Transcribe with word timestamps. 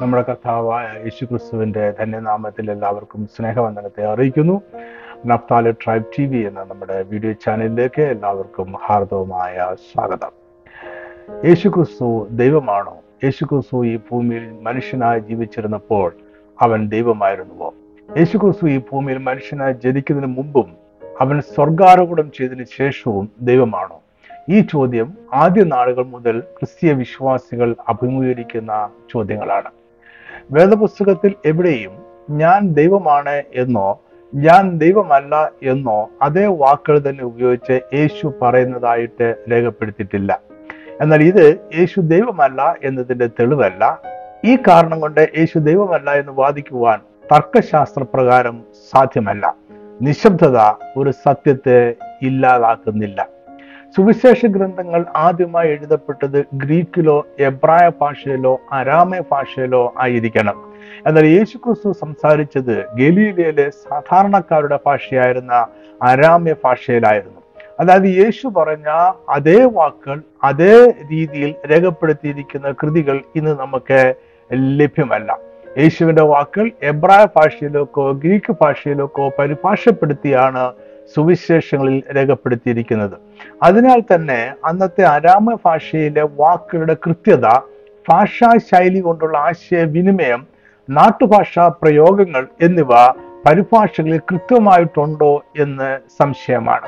നമ്മുടെ 0.00 0.22
കർത്താവായ 0.22 0.84
യേശു 0.84 1.04
യേശുക്രിസ്തുവിന്റെ 1.04 1.94
ധന്യനാമത്തിൽ 2.00 2.70
എല്ലാവർക്കും 2.70 3.26
സ്നേഹവന്ദനത്തെ 3.36 4.06
അറിയിക്കുന്നു. 4.06 4.62
നഫ്താലി 5.26 5.70
ട്രൈബ് 5.70 6.04
ടി 6.18 6.24
വി 6.26 6.36
എന്ന 6.36 6.62
നമ്മുടെ 6.62 7.02
വീഡിയോ 7.02 7.32
ചാനലിലേക്ക് 7.32 8.02
എല്ലാവർക്കും 8.02 8.74
ഹാർദവമായ 8.86 9.74
സ്വാഗതം. 9.92 10.32
യേശു 11.44 11.68
ക്രിസ്തു 11.68 12.28
ദൈവമാണോ? 12.30 12.96
യേശു 13.24 13.44
ക്രിസ്തു 13.44 13.86
ഈ 13.86 13.96
ഭൂമിയിൽ 13.96 14.58
മനുഷ്യനായി 14.62 15.20
ജീവിച്ചിരുന്നപ്പോൾ 15.20 16.16
അവൻ 16.62 16.88
ദൈവമായിരുന്നുവോ? 16.88 17.74
യേശു 18.16 18.38
ക്രിസ്തു 18.38 18.66
ഈ 18.66 18.78
ഭൂമിയിൽ 18.78 19.18
മനുഷ്യനായി 19.18 19.72
ജനിക്കുന്നതിന് 19.72 20.36
മുമ്പും 20.36 20.76
അവൻ 21.20 21.40
സ്വർഗാരോപണം 21.40 22.30
ചെയ്തതിനു 22.38 22.64
ശേഷവും 22.78 23.28
ദൈവമാണോ? 23.40 24.00
ഈ 24.48 24.60
ചോദ്യം 24.60 25.14
ആദ്യ 25.32 25.64
നാളുകൾ 25.64 26.04
മുതൽ 26.04 26.40
ക്രിസ്തീയ 26.40 26.92
വിശ്വാസികൾ 26.92 27.76
അഭിമുഖീകരിക്കുന്ന 27.88 28.88
ചോദ്യങ്ങളാണ്. 29.12 29.77
വേദപുസ്തകത്തിൽ 30.50 31.34
എവിടെയും 31.46 31.92
ഞാൻ 32.30 32.68
ദൈവമാണ് 32.72 33.42
എന്നോ 33.54 34.00
ഞാൻ 34.34 34.78
ദൈവമല്ല 34.78 35.50
എന്നോ 35.62 36.10
അതേ 36.22 36.46
വാക്കുകൾ 36.46 37.02
തന്നെ 37.08 37.24
ഉപയോഗിച്ച് 37.24 37.80
യേശു 37.94 38.32
പറയുന്നതായിട്ട് 38.42 39.36
രേഖപ്പെടുത്തിയിട്ടില്ല. 39.52 40.40
എന്നാൽ 41.00 41.22
ഇത് 41.22 41.58
യേശു 41.78 42.00
ദൈവമല്ല 42.00 42.76
എന്നതിന്റെ 42.84 43.26
തെളിവല്ല. 43.26 44.00
ഈ 44.44 44.56
കാരണം 44.56 45.00
കൊണ്ട് 45.00 45.28
യേശു 45.38 45.58
ദൈവമല്ല 45.58 46.10
എന്ന് 46.10 46.32
വാദിക്കുവാൻ 46.32 46.98
തർക്കശാസ്ത്ര 47.32 48.02
പ്രകാരം 48.02 48.62
സാധ്യമല്ല. 48.90 49.54
നിശബ്ദത 50.02 50.58
ഒരു 50.96 51.10
സത്യത്തെ 51.10 51.94
ഇല്ലാതാക്കുന്നില്ല. 52.22 53.26
സുവിശേഷ 53.96 54.46
ഗ്രന്ഥങ്ങൾ 54.46 55.04
ആദ്യമായി 55.16 55.68
എഴുതപ്പെട്ടത് 55.68 56.44
ഗ്രീക്കിലോ 56.54 57.26
എബ്രായ 57.40 57.90
ഭാഷയിലോ 58.00 58.60
അരാമയ 58.72 59.20
ഭാഷയിലോ 59.32 59.94
ആയിരിക്കണം. 59.98 60.74
എന്നാൽ 61.06 61.26
യേശുക്രിസ്തു 61.26 61.92
സംസാരിച്ചത് 61.92 62.84
ഗലീലയിലെ 62.94 63.70
സാധാരണക്കാരുടെ 63.70 64.78
ഭാഷയായിരുന്ന 64.86 65.66
അരാമ്യ 66.02 66.54
ഭാഷയിലായിരുന്നു. 66.64 67.40
അതായത് 67.80 68.08
യേശു 68.24 68.48
പറഞ്ഞ 68.48 69.12
അതേ 69.28 69.64
വാക്കുകൾ 69.64 70.22
അതേ 70.44 70.90
രീതിയിൽ 70.90 71.54
രേഖപ്പെടുത്തിയിരിക്കുന്ന 71.70 72.70
കൃതികൾ 72.82 73.20
ഇന്ന് 73.36 73.58
നമുക്ക് 73.60 74.14
ലഭ്യമല്ല. 74.52 75.38
യേശുവിന്റെ 75.78 76.22
വാക്കുകൾ 76.22 76.70
എബ്രായ 76.82 77.24
ഭാഷയിലേക്കോ 77.36 78.12
ഗ്രീക്ക് 78.12 78.56
ഭാഷയിലേക്കോ 78.62 79.30
പരിഭാഷപ്പെടുത്തിയാണ് 79.38 80.72
സുവിശേഷങ്ങളിൽ 81.14 82.02
രേഖപ്പെടുത്തിയിരിക്കുന്നത്. 82.16 83.12
അതിനാൽ 83.62 84.00
തന്നെ 84.00 84.54
അന്നത്തെ 84.64 85.02
അരാമ 85.02 85.56
ഭാഷയിലെ 85.64 86.22
വാക്കുകളുടെ 86.22 86.96
കൃത്യത 87.06 87.46
ഭാഷാ 88.08 88.56
ശൈലി 88.56 89.00
കൊണ്ടുള്ള 89.00 89.38
ആശയവിനിമയം 89.38 90.46
നാട്ടുഭാഷാ 90.90 91.68
പ്രയോഗങ്ങൾ 91.68 92.46
എന്നിവ 92.62 92.88
പരിഭാഷകളിൽ 93.46 94.18
കൃത്യമായിട്ടുണ്ടോ 94.18 95.42
എന്ന് 95.58 95.98
സംശയമാണ്. 96.20 96.86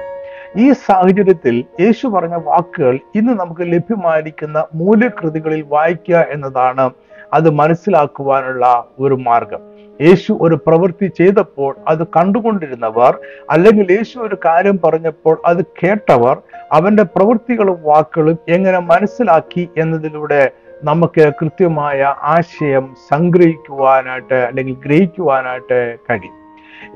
ഈ 0.56 0.72
സാഹചര്യത്തിൽ 0.72 1.64
യേശു 1.80 2.06
പറഞ്ഞ 2.06 2.34
വാക്കുകൾ 2.34 2.98
ഇന്ന് 3.14 3.32
നമുക്ക് 3.32 3.60
ലഭ്യമായിരിക്കുന്ന 3.60 4.66
മൂല്യകൃതികളിൽ 4.74 5.64
വായിക്കുക 5.68 6.26
എന്നതാണ് 6.30 6.91
അത് 7.32 7.50
മനസ്സിലാക്കുവാനുള്ള 7.50 8.84
ഒരു 8.98 9.14
മാർഗം. 9.14 9.69
യേശു 10.01 10.39
ഒരു 10.41 10.55
പ്രവൃത്തി 10.67 11.06
ചെയ്തപ്പോൾ 11.06 11.77
അത് 11.89 12.06
കണ്ടുകൊണ്ടിരുന്നവർ 12.06 13.19
അല്ലെങ്കിൽ 13.51 13.93
യേശു 13.93 14.19
ഒരു 14.19 14.37
കാര്യം 14.45 14.79
പറഞ്ഞപ്പോൾ 14.84 15.41
അത് 15.47 15.65
കേട്ടവർ 15.83 16.37
അവന്റെ 16.73 17.03
പ്രവൃത്തികളും 17.03 17.79
വാക്കുകളും 17.83 18.39
എങ്ങനെ 18.48 18.78
മനസ്സിലാക്കി 18.78 19.69
എന്നതിലൂടെ 19.77 20.51
നമുക്ക് 20.84 21.33
കൃത്യമായ 21.41 22.15
ആശയം 22.23 22.95
സംഗ്രഹിക്കുവാനായിട്ട് 23.09 24.34
അല്ലെങ്കിൽ 24.34 24.77
ഗ്രഹിക്കുവാനായിട്ട് 24.84 25.97
കഴിയും. 26.11 26.37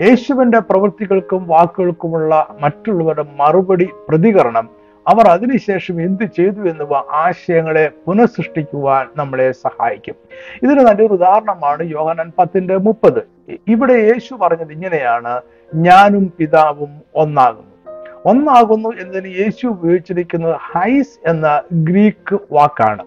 യേശുവിന്റെ 0.01 0.59
പ്രവൃത്തികൾക്കും 0.59 1.47
വാക്കുകൾക്കുമുള്ള 1.47 2.47
മറ്റുള്ളവരുടെ 2.61 3.25
മറുപടി 3.41 3.89
പ്രതികരണം 4.09 4.69
അവർ 5.09 5.29
അതിനുശേഷം 5.29 6.01
എന്ത് 6.01 6.25
ചെയ്തു 6.25 6.61
എന്നിവ 6.69 6.95
ആശയങ്ങളെ 6.95 7.91
പുനഃസൃഷ്ടിക്കുവാൻ 8.07 9.07
നമ്മളെ 9.17 9.53
സഹായിക്കും. 9.53 10.15
ഇതിന് 10.63 10.81
നല്ലൊരു 10.81 11.13
ഉദാഹരണമാണ് 11.13 11.83
യോഹനൻ 11.83 12.33
പത്തിന്റെ 12.39 12.77
മുപ്പത്. 12.77 13.51
ഇവിടെ 13.69 13.93
യേശു 13.93 14.35
പറഞ്ഞത് 14.35 14.73
ഇങ്ങനെയാണ് 14.73 15.41
ഞാനും 15.75 16.33
പിതാവും 16.39 17.03
ഒന്നാകുന്നു. 17.15 17.97
ഒന്നാകുന്നു 18.25 18.89
എന്നതിന് 18.89 19.27
യേശു 19.27 19.67
ഉപയോഗിച്ചിരിക്കുന്നത് 19.67 20.57
ഹൈസ് 20.57 21.29
എന്ന 21.29 21.63
ഗ്രീക്ക് 21.73 22.39
വാക്കാണ്. 22.53 23.05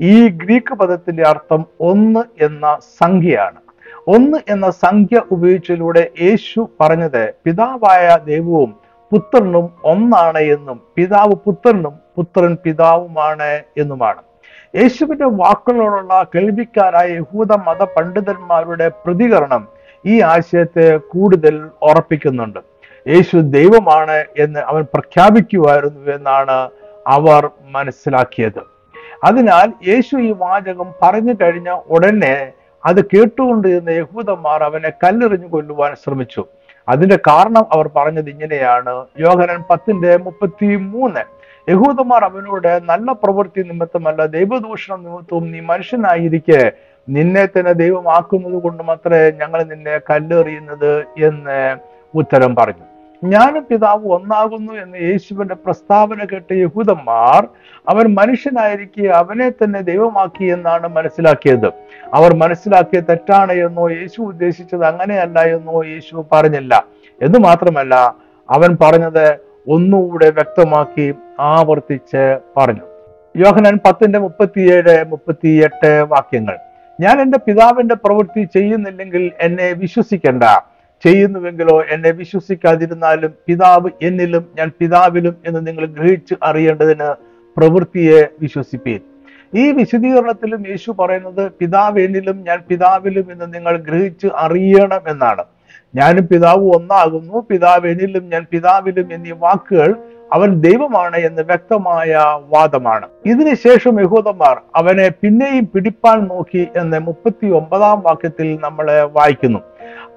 ഈ 0.00 0.28
ഗ്രീക്ക് 0.28 0.74
പദത്തിന്റെ 0.74 1.22
അർത്ഥം 1.22 1.64
ഒന്ന് 1.80 2.44
എന്ന 2.44 2.78
സംഖ്യയാണ്. 2.98 3.60
ഒന്ന് 4.06 4.38
എന്ന 4.48 4.70
സംഖ്യ 4.70 5.22
ഉപയോഗിച്ചതിലൂടെ 5.30 6.10
യേശു 6.20 6.70
പറഞ്ഞത് 6.80 7.34
പിതാവായ 7.44 8.18
ദൈവവും 8.26 8.87
പുത്രനും 9.12 9.70
ഒന്നാണ് 9.84 10.38
എന്നും 10.38 10.80
പിതാവ് 10.96 11.34
പുത്രനും 11.34 11.94
പുത്രൻ 12.16 12.56
പിതാവുമാണ് 12.64 13.62
എന്നുമാണ്. 13.76 14.22
യേശുവിന്റെ 14.76 15.24
വാക്കുകളോടുള്ള 15.24 16.26
കേൾവിക്കാരായ 16.34 17.08
യഹൂദ 17.08 17.52
മത 17.52 17.82
പണ്ഡിതന്മാരുടെ 17.84 18.88
പ്രതികരണം 18.88 19.68
ഈ 20.06 20.20
ആശയത്തെ 20.20 20.96
കൂടുതൽ 20.96 21.70
ഉറപ്പിക്കുന്നുണ്ട്. 21.82 22.58
യേശു 23.08 23.36
ദൈവമാണ് 23.36 24.24
എന്ന് 24.38 24.60
അവൻ 24.60 24.82
പ്രഖ്യാപിക്കുമായിരുന്നു 24.94 26.12
എന്നാണ് 26.12 26.70
അവർ 27.06 27.50
മനസ്സിലാക്കിയത്. 27.60 28.62
അതിനാൽ 29.24 29.72
യേശു 29.88 30.16
ഈ 30.16 30.34
വാചകം 30.38 30.94
പറഞ്ഞു 31.02 31.34
കഴിഞ്ഞ 31.42 31.70
ഉടനെ 31.70 32.52
അത് 32.86 33.04
കേട്ടുകൊണ്ടിരുന്ന 33.04 33.90
യഹൂദന്മാർ 33.90 34.62
അവനെ 34.62 34.90
കല്ലെറിഞ്ഞു 34.90 35.48
കൊല്ലുവാൻ 35.48 35.94
ശ്രമിച്ചു. 35.94 36.44
അതിന്റെ 36.88 37.18
കാരണം 37.28 37.64
അവർ 37.74 37.86
പറഞ്ഞത് 37.96 38.28
ഇങ്ങനെയാണ്. 38.30 38.92
യോഹനൻ 39.24 39.60
പത്തിന്റെ 39.70 40.12
മുപ്പത്തി 40.26 40.68
മൂന്ന് 40.92 41.24
യഹൂദന്മാർ 41.68 42.24
അവനോട് 42.24 42.70
നല്ല 42.90 43.12
പ്രവൃത്തി 43.12 43.62
നിമിത്തമല്ല 43.70 44.26
ദൈവദൂഷണം 44.36 45.00
നിമിത്തവും 45.04 45.52
നീ 45.52 45.60
മനുഷ്യനായിരിക്കെ. 45.72 46.60
നിന്നെ 47.08 47.44
തന്നെ 47.46 47.72
ദൈവമാക്കുന്നത് 47.72 48.58
കൊണ്ട് 48.62 48.82
മാത്രമേ 48.82 49.20
ഞങ്ങൾ 49.40 49.62
നിന്നെ 49.72 49.94
കല്ലെറിയുന്നത് 50.10 50.92
എന്ന് 51.28 51.58
ഉത്തരം 52.14 52.52
പറഞ്ഞു. 52.56 52.84
ഞാനും 53.24 53.66
പിതാവ് 53.70 54.06
ഒന്നാകുന്നു 54.06 54.72
എന്ന് 54.72 54.98
യേശുവിന്റെ 54.98 55.54
പ്രസ്താവന 55.54 56.24
കേട്ട 56.24 56.52
യഹൂദന്മാർ 56.52 57.48
അവൻ 57.88 58.14
മനുഷ്യനായിരിക്കെ 58.14 59.08
അവനെ 59.08 59.50
തന്നെ 59.50 59.80
ദൈവമാക്കി 59.80 60.44
എന്നാണ് 60.44 60.88
മനസ്സിലാക്കിയത്. 60.88 61.66
അവർ 62.14 62.34
മനസ്സിലാക്കിയ 62.34 63.00
തെറ്റാണ് 63.00 63.52
എന്നോ 63.52 63.90
യേശു 63.90 64.20
ഉദ്ദേശിച്ചത് 64.20 64.84
അങ്ങനെയല്ല 64.84 65.40
എന്നോ 65.40 65.84
യേശു 65.84 66.26
പറഞ്ഞില്ല. 66.32 66.84
എന്ന് 67.22 67.38
മാത്രമല്ല 67.38 68.14
അവൻ 68.50 68.76
പറഞ്ഞത് 68.82 69.38
ഒന്നുകൂടെ 69.68 70.30
വ്യക്തമാക്കി 70.30 71.14
ആവർത്തിച്ച് 71.40 72.38
പറഞ്ഞു. 72.56 72.82
യോഹനൻ 73.36 73.78
പത്തിന്റെ 73.86 74.18
മുപ്പത്തിയേഴ് 74.18 75.04
മുപ്പത്തിയെട്ട് 75.08 76.06
വാക്യങ്ങൾ. 76.08 76.56
ഞാൻ 77.00 77.20
എന്റെ 77.20 77.38
പിതാവിന്റെ 77.38 77.94
പ്രവൃത്തി 77.94 78.48
ചെയ്യുന്നില്ലെങ്കിൽ 78.54 79.32
എന്നെ 79.40 79.72
വിശ്വസിക്കണ്ട. 79.72 80.42
ചെയ്യുന്നുവെങ്കിലോ 81.04 81.82
എന്നെ 81.82 82.10
വിശ്വസിക്കാതിരുന്നാലും 82.10 83.34
പിതാവ് 83.46 83.90
എന്നിലും 84.02 84.46
ഞാൻ 84.58 84.70
പിതാവിലും 84.78 85.36
എന്ന് 85.46 85.66
നിങ്ങൾ 85.66 85.86
ഗ്രഹിച്ച് 85.86 86.34
അറിയേണ്ടതിന് 86.42 87.14
പ്രവൃത്തിയെ 87.56 88.28
വിശ്വസിപ്പീൻ. 88.40 89.00
ഈ 89.54 89.72
വിശദീകരണത്തിലും 89.72 90.64
യേശു 90.68 90.90
പറയുന്നത് 90.90 91.52
പിതാവ് 91.60 92.00
എന്നിലും 92.00 92.44
ഞാൻ 92.48 92.62
പിതാവിലും 92.68 93.32
എന്ന് 93.32 93.54
നിങ്ങൾ 93.54 93.76
ഗ്രഹിച്ച് 93.76 94.26
അറിയണം 94.34 95.00
എന്നാണ്. 95.08 95.44
ഞാനും 95.94 96.28
പിതാവ് 96.28 96.64
ഒന്നാകുന്നു. 96.76 97.46
പിതാവ് 97.50 97.86
എന്നിലും 97.86 98.28
ഞാൻ 98.28 98.46
പിതാവിലും 98.50 99.12
എന്നീ 99.12 99.30
വാക്കുകൾ 99.30 99.94
അവൻ 100.32 100.60
ദൈവമാണ് 100.60 101.16
എന്ന് 101.16 101.42
വ്യക്തമായ 101.42 102.18
വാദമാണ്. 102.48 103.06
ഇതിനുശേഷം 103.26 104.00
യഹൂദന്മാർ 104.00 104.60
അവനെ 104.76 105.08
പിന്നെയും 105.08 105.68
പിടിപ്പാൻ 105.74 106.28
നോക്കി 106.28 106.68
എന്ന് 106.76 106.98
മുപ്പത്തി 106.98 107.46
ഒമ്പതാം 107.46 108.00
വാക്യത്തിൽ 108.00 108.58
നമ്മളെ 108.60 109.02
വായിക്കുന്നു. 109.02 109.58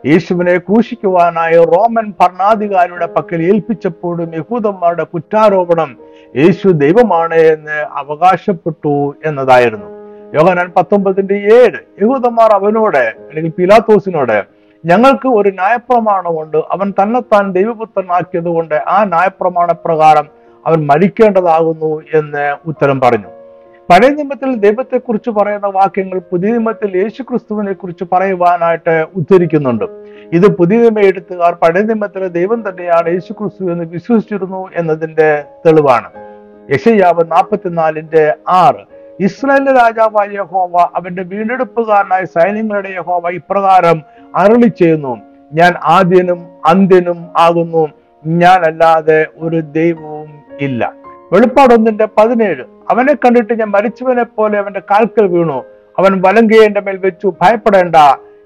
യേശുവിനെ 0.05 0.57
ക്രൂശിക്കുവാനായി 0.57 1.57
റോമൻ 1.57 2.13
ഭരണാധികാരിയുടെ 2.21 3.05
പക്കൽ 3.05 3.41
ഏൽപ്പിച്ചപ്പോഴും 3.43 4.35
യഹൂദന്മാരുടെ 4.35 5.03
കുറ്റാരോപണം 5.03 5.97
യേശു 6.35 6.67
ദൈവമാണ് 6.67 7.33
എന്ന് 7.33 7.85
അവകാശപ്പെട്ടു 7.91 9.15
എന്നതായിരുന്നു. 9.25 9.85
യോഹനാൻ 10.35 10.71
പത്തൊമ്പതിന്റെ 10.77 11.35
ഏഴ് 11.35 11.79
യഹൂദന്മാർ 12.01 12.51
അവനോട് 12.51 12.97
അല്ലെങ്കിൽ 12.97 13.51
പിലാത്തോസിനോട് 13.51 14.43
ഞങ്ങൾക്ക് 14.85 15.27
ഒരു 15.27 15.49
ന്യായപ്രമാണമുണ്ട്. 15.49 16.57
അവൻ 16.57 16.93
തന്നെത്താൻ 17.01 17.51
ദൈവപുത്രനാക്കിയത് 17.51 18.49
കൊണ്ട് 18.55 18.75
ആ 18.75 19.05
ന്യായപ്രമാണ 19.05 19.71
പ്രകാരം 19.71 20.27
അവൻ 20.65 20.85
മരിക്കേണ്ടതാകുന്നു 20.85 22.01
എന്ന് 22.13 22.55
ഉത്തരം 22.65 22.99
പറഞ്ഞു. 22.99 23.40
പഴയ 23.91 24.09
നിയമത്തിൽ 24.09 24.55
ദൈവത്തെക്കുറിച്ച് 24.55 25.29
പറയുന്ന 25.29 25.67
വാക്യങ്ങൾ 25.67 26.19
പുതിയ 26.19 26.49
നിയമത്തിൽ 26.49 26.97
യേശു 26.97 27.23
ക്രിസ്തുവിനെ 27.23 27.73
കുറിച്ച് 27.73 28.03
പറയുവാനായിട്ട് 28.11 29.05
ഉദ്ധരിക്കുന്നുണ്ട്. 29.15 29.85
ഇത് 30.33 30.57
പുതിയ 30.57 30.77
നിയമ 30.77 30.99
എഴുത്തുകാർ 30.99 31.53
പഴയ 31.53 31.81
നിയമത്തിലെ 31.81 32.27
ദൈവം 32.27 32.69
തന്നെയാണ് 32.69 33.09
യേശു 33.09 33.33
ക്രിസ്തു 33.33 33.71
എന്ന് 33.71 33.83
വിശ്വസിച്ചിരുന്നു 33.83 34.69
എന്നതിന്റെ 34.75 35.43
തെളിവാണ്. 35.65 36.09
യശയാവ് 36.71 37.31
നാൽപ്പത്തിനാലിന്റെ 37.31 38.33
ആറ്. 38.47 38.85
ഇസ്രായേലിന്റെ 39.19 39.73
രാജാവായ 39.73 40.27
യഹോവ 40.35 40.87
അവന്റെ 40.95 41.23
വീണ്ടെടുപ്പുകാരനായ 41.23 42.25
സൈന്യങ്ങളുടെ 42.25 42.89
യഹോവ 42.89 43.29
ഇപ്രകാരം 43.29 44.03
അരളി 44.35 44.67
ചെയ്യുന്നു. 44.67 45.17
ഞാൻ 45.53 45.73
ആദ്യനും 45.83 46.47
അന്ത്യനും 46.65 47.25
ആകുന്നു. 47.37 47.87
ഞാനല്ലാതെ 48.25 49.27
ഒരു 49.37 49.59
ദൈവവും 49.59 50.39
ഇല്ല. 50.61 50.93
വെളിപ്പാടൊന്നിന്റെ 51.33 52.07
പതിനേഴ്. 52.17 52.63
അവനെ 52.89 53.13
കണ്ടിട്ട് 53.13 53.59
ഞാൻ 53.59 53.67
മരിച്ചവനെ 53.67 54.23
പോലെ 54.23 54.57
അവന്റെ 54.59 54.79
കാൽക്കൽ 54.79 55.27
വീണു. 55.27 55.65
അവൻ 55.99 56.21
വലങ്കയെ 56.21 56.79
മേൽ 56.79 56.97
വെച്ചു. 56.97 57.33
ഭയപ്പെടേണ്ട. 57.41 57.95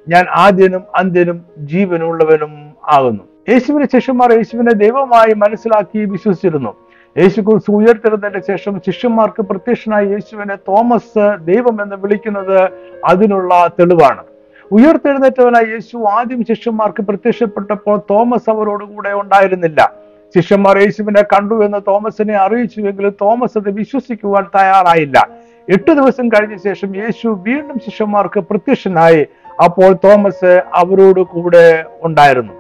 ഞാൻ 0.09 0.25
ആദ്യനും 0.31 0.83
അന്ത്യനും 0.95 1.45
ജീവനുള്ളവനും 1.57 2.75
ആകുന്നു. 2.91 3.23
യേശുവിന്റെ 3.49 3.99
ശിഷ്യന്മാർ 3.99 4.31
യേശുവിനെ 4.31 4.73
ദൈവമായി 4.73 5.33
മനസ്സിലാക്കി 5.33 6.05
വിശ്വസിച്ചിരുന്നു. 6.05 6.75
യേശു 7.17 7.41
കുറിച്ച് 7.41 7.71
ഉയർത്തിരുന്നതിന്റെ 7.71 8.41
ശേഷം 8.47 8.81
ശിഷ്യന്മാർക്ക് 8.85 9.41
പ്രത്യക്ഷനായ 9.41 10.05
യേശുവിനെ 10.05 10.55
തോമസ് 10.55 11.37
ദൈവം 11.41 11.83
എന്ന് 11.83 11.95
വിളിക്കുന്നത് 11.95 12.69
അതിനുള്ള 13.05 13.69
തെളിവാണ്. 13.79 14.23
ഉയർത്തെഴുന്നേറ്റവനായ 14.71 15.71
യേശു 15.71 15.97
ആദ്യം 15.97 16.43
ശിഷ്യന്മാർക്ക് 16.43 17.03
പ്രത്യക്ഷപ്പെട്ടപ്പോൾ 17.03 17.97
തോമസ് 18.09 18.49
അവരോടുകൂടെ 18.49 19.13
ഉണ്ടായിരുന്നില്ല. 19.13 20.05
ശിഷ്യന്മാർ 20.35 20.77
യേശുവിനെ 20.77 21.21
കണ്ടു 21.21 21.65
എന്ന് 21.65 21.77
തോമസിനെ 21.87 22.35
അറിയിച്ചുവെങ്കിലും 22.35 23.13
തോമസ് 23.21 23.57
അത് 23.57 23.69
വിശ്വസിക്കുവാൻ 23.69 24.43
തയ്യാറായില്ല. 24.43 25.29
എട്ട് 25.69 25.91
ദിവസം 25.91 26.27
കഴിഞ്ഞ 26.27 26.57
ശേഷം 26.57 26.95
യേശു 26.95 27.27
വീണ്ടും 27.47 27.79
ശിഷ്യന്മാർക്ക് 27.79 28.39
പ്രത്യക്ഷനായി. 28.39 29.27
അപ്പോൾ 29.65 29.93
തോമസ് 29.93 30.63
അവരോട് 30.73 31.21
കൂടെ 31.21 31.83
ഉണ്ടായിരുന്നു. 32.01 32.53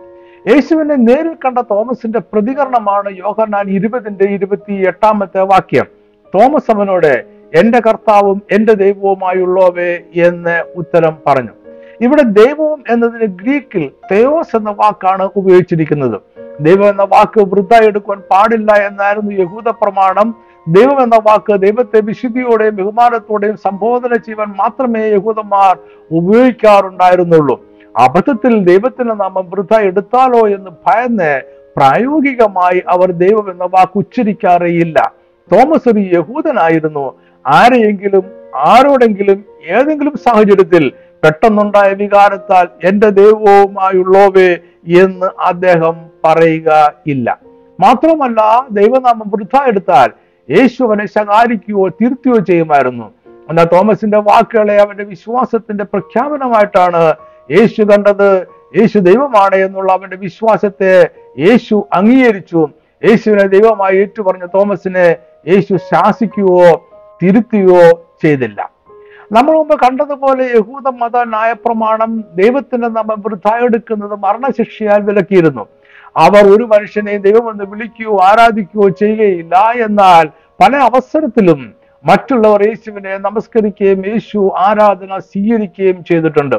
യേശുവിനെ 0.53 0.95
നേരിൽ 0.95 1.35
കണ്ട 1.45 1.57
തോമസിന്റെ 1.59 2.19
പ്രതികരണമാണ് 2.19 3.17
യോഹന്നാൻ 3.17 3.69
ഇരുപതിന്റെ 3.69 4.25
ഇരുപത്തി 4.25 4.73
എട്ടാമത്തെ 4.73 5.41
വാക്യം. 5.41 5.85
തോമസ് 6.35 6.71
അവനോട് 6.71 7.23
എന്റെ 7.55 7.79
കർത്താവും 7.79 8.41
എന്റെ 8.51 8.73
ദൈവവുമായുള്ളവേ 8.73 9.99
എന്ന് 10.15 10.63
ഉത്തരം 10.75 11.17
പറഞ്ഞു. 11.27 11.64
ഇവിടെ 12.01 12.21
ദൈവവും 12.21 12.83
എന്നതിന് 12.89 13.25
ഗ്രീക്കിൽ 13.25 13.91
തെയോസ് 14.11 14.55
എന്ന 14.55 14.69
വാക്കാണ് 14.69 15.29
ഉപയോഗിച്ചിരിക്കുന്നത്. 15.35 16.21
ദൈവം 16.59 16.89
എന്ന 16.89 17.03
വാക്ക് 17.03 17.39
വൃദ്ധ 17.39 17.73
എടുക്കുവാൻ 17.83 18.21
പാടില്ല 18.31 18.71
എന്നായിരുന്നു 18.71 19.31
യഹൂദ 19.31 19.69
പ്രമാണം. 19.69 20.35
ദൈവം 20.67 21.03
എന്ന 21.03 21.15
വാക്ക് 21.15 21.57
ദൈവത്തെ 21.57 22.01
വിശുദ്ധിയോടെയും 22.01 22.75
ബഹുമാനത്തോടെയും 22.75 23.57
സംബോധന 23.57 24.13
ചെയ്യുവാൻ 24.13 24.47
മാത്രമേ 24.47 25.05
യഹൂദന്മാർ 25.05 25.77
ഉപയോഗിക്കാറുണ്ടായിരുന്നുള്ളൂ. 26.11 27.65
അബദ്ധത്തിൽ 27.97 28.63
ദൈവത്തിന്റെ 28.63 29.13
നാമം 29.13 29.49
വൃദ്ധ 29.49 29.75
എടുത്താലോ 29.75 30.47
എന്ന് 30.47 30.71
ഭയന്ന് 30.87 31.41
പ്രായോഗികമായി 31.77 32.83
അവർ 32.89 33.11
ദൈവം 33.11 33.51
എന്ന 33.51 33.63
വാക്ക് 33.63 33.97
ഉച്ചരിക്കാറേയില്ല. 33.97 35.13
തോമസ് 35.51 35.89
ഒരു 35.89 35.99
യഹൂദനായിരുന്നു. 35.99 37.13
ആരെയെങ്കിലും 37.47 38.23
ആരോടെങ്കിലും 38.55 39.45
ഏതെങ്കിലും 39.67 40.13
സാഹചര്യത്തിൽ 40.17 40.91
പെട്ടെന്നുണ്ടായ 41.25 41.93
വികാരത്താൽ 41.93 42.67
എന്റെ 42.83 43.09
ദൈവവുമായുള്ളവേ 43.09 44.57
എന്ന് 45.01 45.41
അദ്ദേഹം 45.41 46.05
പറയുക 46.25 46.93
ഇല്ല. 47.07 47.39
മാത്രമല്ല 47.79 48.65
ദൈവനാമം 48.71 49.29
വൃദ്ധ 49.29 49.57
എടുത്താൽ 49.67 50.09
യേശു 50.49 50.83
അവനെ 50.83 51.05
ശകാരിക്കുകയോ 51.05 51.87
തിരുത്തുകയോ 51.87 52.39
ചെയ്യുമായിരുന്നു. 52.39 53.13
എന്നാൽ 53.49 53.63
തോമസിന്റെ 53.63 54.17
വാക്കുകളെ 54.17 54.81
അവന്റെ 54.81 55.03
വിശ്വാസത്തിന്റെ 55.03 55.83
പ്രഖ്യാപനമായിട്ടാണ് 55.83 57.13
യേശു 57.51 57.83
കണ്ടത്. 57.83 58.47
യേശു 58.77 58.99
ദൈവമാണ് 58.99 59.55
എന്നുള്ള 59.55 59.93
അവന്റെ 59.93 60.17
വിശ്വാസത്തെ 60.17 61.09
യേശു 61.39 61.87
അംഗീകരിച്ചു. 61.93 62.69
യേശുവിനെ 63.05 63.47
ദൈവമായി 63.47 63.95
ഏറ്റുപറഞ്ഞ 63.97 64.45
തോമസിനെ 64.45 65.15
യേശു 65.47 65.75
ശാസിക്കുകയോ 65.75 66.89
തിരുത്തുകയോ 67.23 68.05
ചെയ്തില്ല. 68.23 68.74
നമ്മൾ 69.31 69.51
മുമ്പ് 69.51 69.79
കണ്ടതുപോലെ 69.79 70.51
യഹൂദ 70.55 70.87
മത 70.87 71.23
ന്യായപ്രമാണം 71.23 72.23
ദൈവത്തിന്റെ 72.35 72.87
നമ്മൾ 72.87 73.15
വൃദ്ധ 73.15 73.53
എടുക്കുന്നത് 73.55 74.19
മരണശിക്ഷയാൽ 74.19 75.01
വിലക്കിയിരുന്നു. 75.01 75.67
അവർ 76.17 76.43
ഒരു 76.55 76.63
മനുഷ്യനെ 76.63 77.17
ദൈവമെന്ന് 77.17 77.63
വിളിക്കുകയോ 77.63 78.17
ആരാധിക്കുകയോ 78.23 78.89
ചെയ്യുകയില്ല 78.89 79.55
എന്നാൽ 79.85 80.27
പല 80.63 80.75
അവസരത്തിലും 80.75 81.75
മറ്റുള്ളവർ 82.05 82.67
യേശുവിനെ 82.67 83.17
നമസ്കരിക്കുകയും 83.17 84.07
യേശു 84.07 84.51
ആരാധന 84.57 85.19
സ്വീകരിക്കുകയും 85.19 86.03
ചെയ്തിട്ടുണ്ട്. 86.03 86.55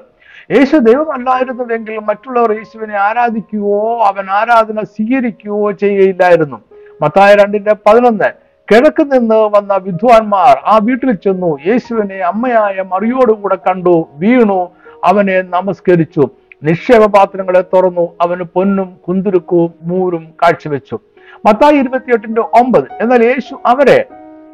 യേശു 0.50 0.76
ദൈവമല്ലായിരുന്നുവെങ്കിൽ 0.76 1.98
മറ്റുള്ളവർ 1.98 2.52
യേശുവിനെ 2.52 2.98
ആരാധിക്കുകയോ 2.98 4.02
അവൻ 4.04 4.30
ആരാധന 4.30 4.82
സ്വീകരിക്കുകയോ 4.82 5.70
ചെയ്യുകയില്ലായിരുന്നു. 5.70 6.56
മത്തായ 7.02 7.34
രണ്ടിന്റെ 7.34 7.74
പതിനൊന്ന് 7.86 8.45
കിഴക്ക് 8.72 9.02
നിന്ന് 9.02 9.34
വന്ന 9.34 9.74
വിദ്വാൻമാർ 9.74 10.58
ആ 10.64 10.78
വീട്ടിൽ 10.82 11.12
ചെന്നു. 11.12 11.58
യേശുവിനെ 11.66 12.16
അമ്മയായ 12.16 12.84
മറിയോടുകൂടെ 12.92 13.56
കണ്ടു. 13.56 14.08
വീണു. 14.12 14.70
അവനെ 15.04 15.42
നമസ്കരിച്ചു. 15.42 16.28
നിക്ഷേപ 16.62 17.06
പാത്രങ്ങളെ 17.06 17.60
തുറന്നു. 17.60 18.14
അവന് 18.20 18.42
പൊന്നും 18.42 18.96
കുന്തുരുക്കവും 19.08 19.74
മൂരും 19.82 20.28
കാഴ്ചവെച്ചു. 20.42 20.98
മത്തായി 21.46 21.76
ഇരുപത്തിയെട്ടിന്റെ 21.76 22.40
ഒമ്പത്. 22.40 22.84
എന്നാൽ 23.00 23.24
യേശു 23.24 23.60
അവരെ 23.66 24.04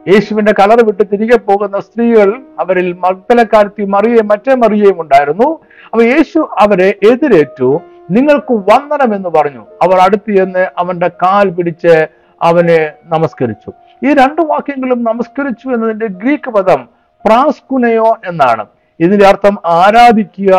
യേശുവിന്റെ 0.09 0.53
കളർ 0.53 0.85
വിട്ട് 0.85 1.03
തിരികെ 1.13 1.37
പോകുന്ന 1.37 1.81
സ്ത്രീകൾ 1.81 2.41
അവരിൽ 2.61 2.93
മർത്തലക്കാരത്തി 2.93 3.85
മറിയയും 3.85 4.29
മറ്റേ 4.29 4.55
മറിയയും 4.55 5.01
ഉണ്ടായിരുന്നു. 5.01 5.59
അപ്പൊ 5.85 6.03
യേശു 6.03 6.49
അവരെ 6.59 6.95
എതിരേറ്റു. 7.13 7.81
നിങ്ങൾക്ക് 8.11 8.53
വന്ദനം 8.53 9.15
എന്ന് 9.15 9.29
പറഞ്ഞു. 9.29 9.67
അവർ 9.83 9.95
അടുത്ത് 9.95 10.67
അവന്റെ 10.79 11.09
കാൽ 11.09 11.51
പിടിച്ച് 11.51 12.07
അവനെ 12.43 12.93
നമസ്കരിച്ചു. 13.07 13.73
ഈ 14.05 14.15
രണ്ട് 14.15 14.43
വാക്യങ്ങളും 14.43 15.05
നമസ്കരിച്ചു 15.05 15.69
എന്നതിന്റെ 15.69 16.07
ഗ്രീക്ക് 16.07 16.51
പദം 16.51 16.89
പ്രാസ്കുനയോ 17.27 18.19
എന്നാണ്. 18.27 18.67
ഇതിന്റെ 19.01 19.27
അർത്ഥം 19.27 19.57
ആരാധിക്കുക 19.67 20.55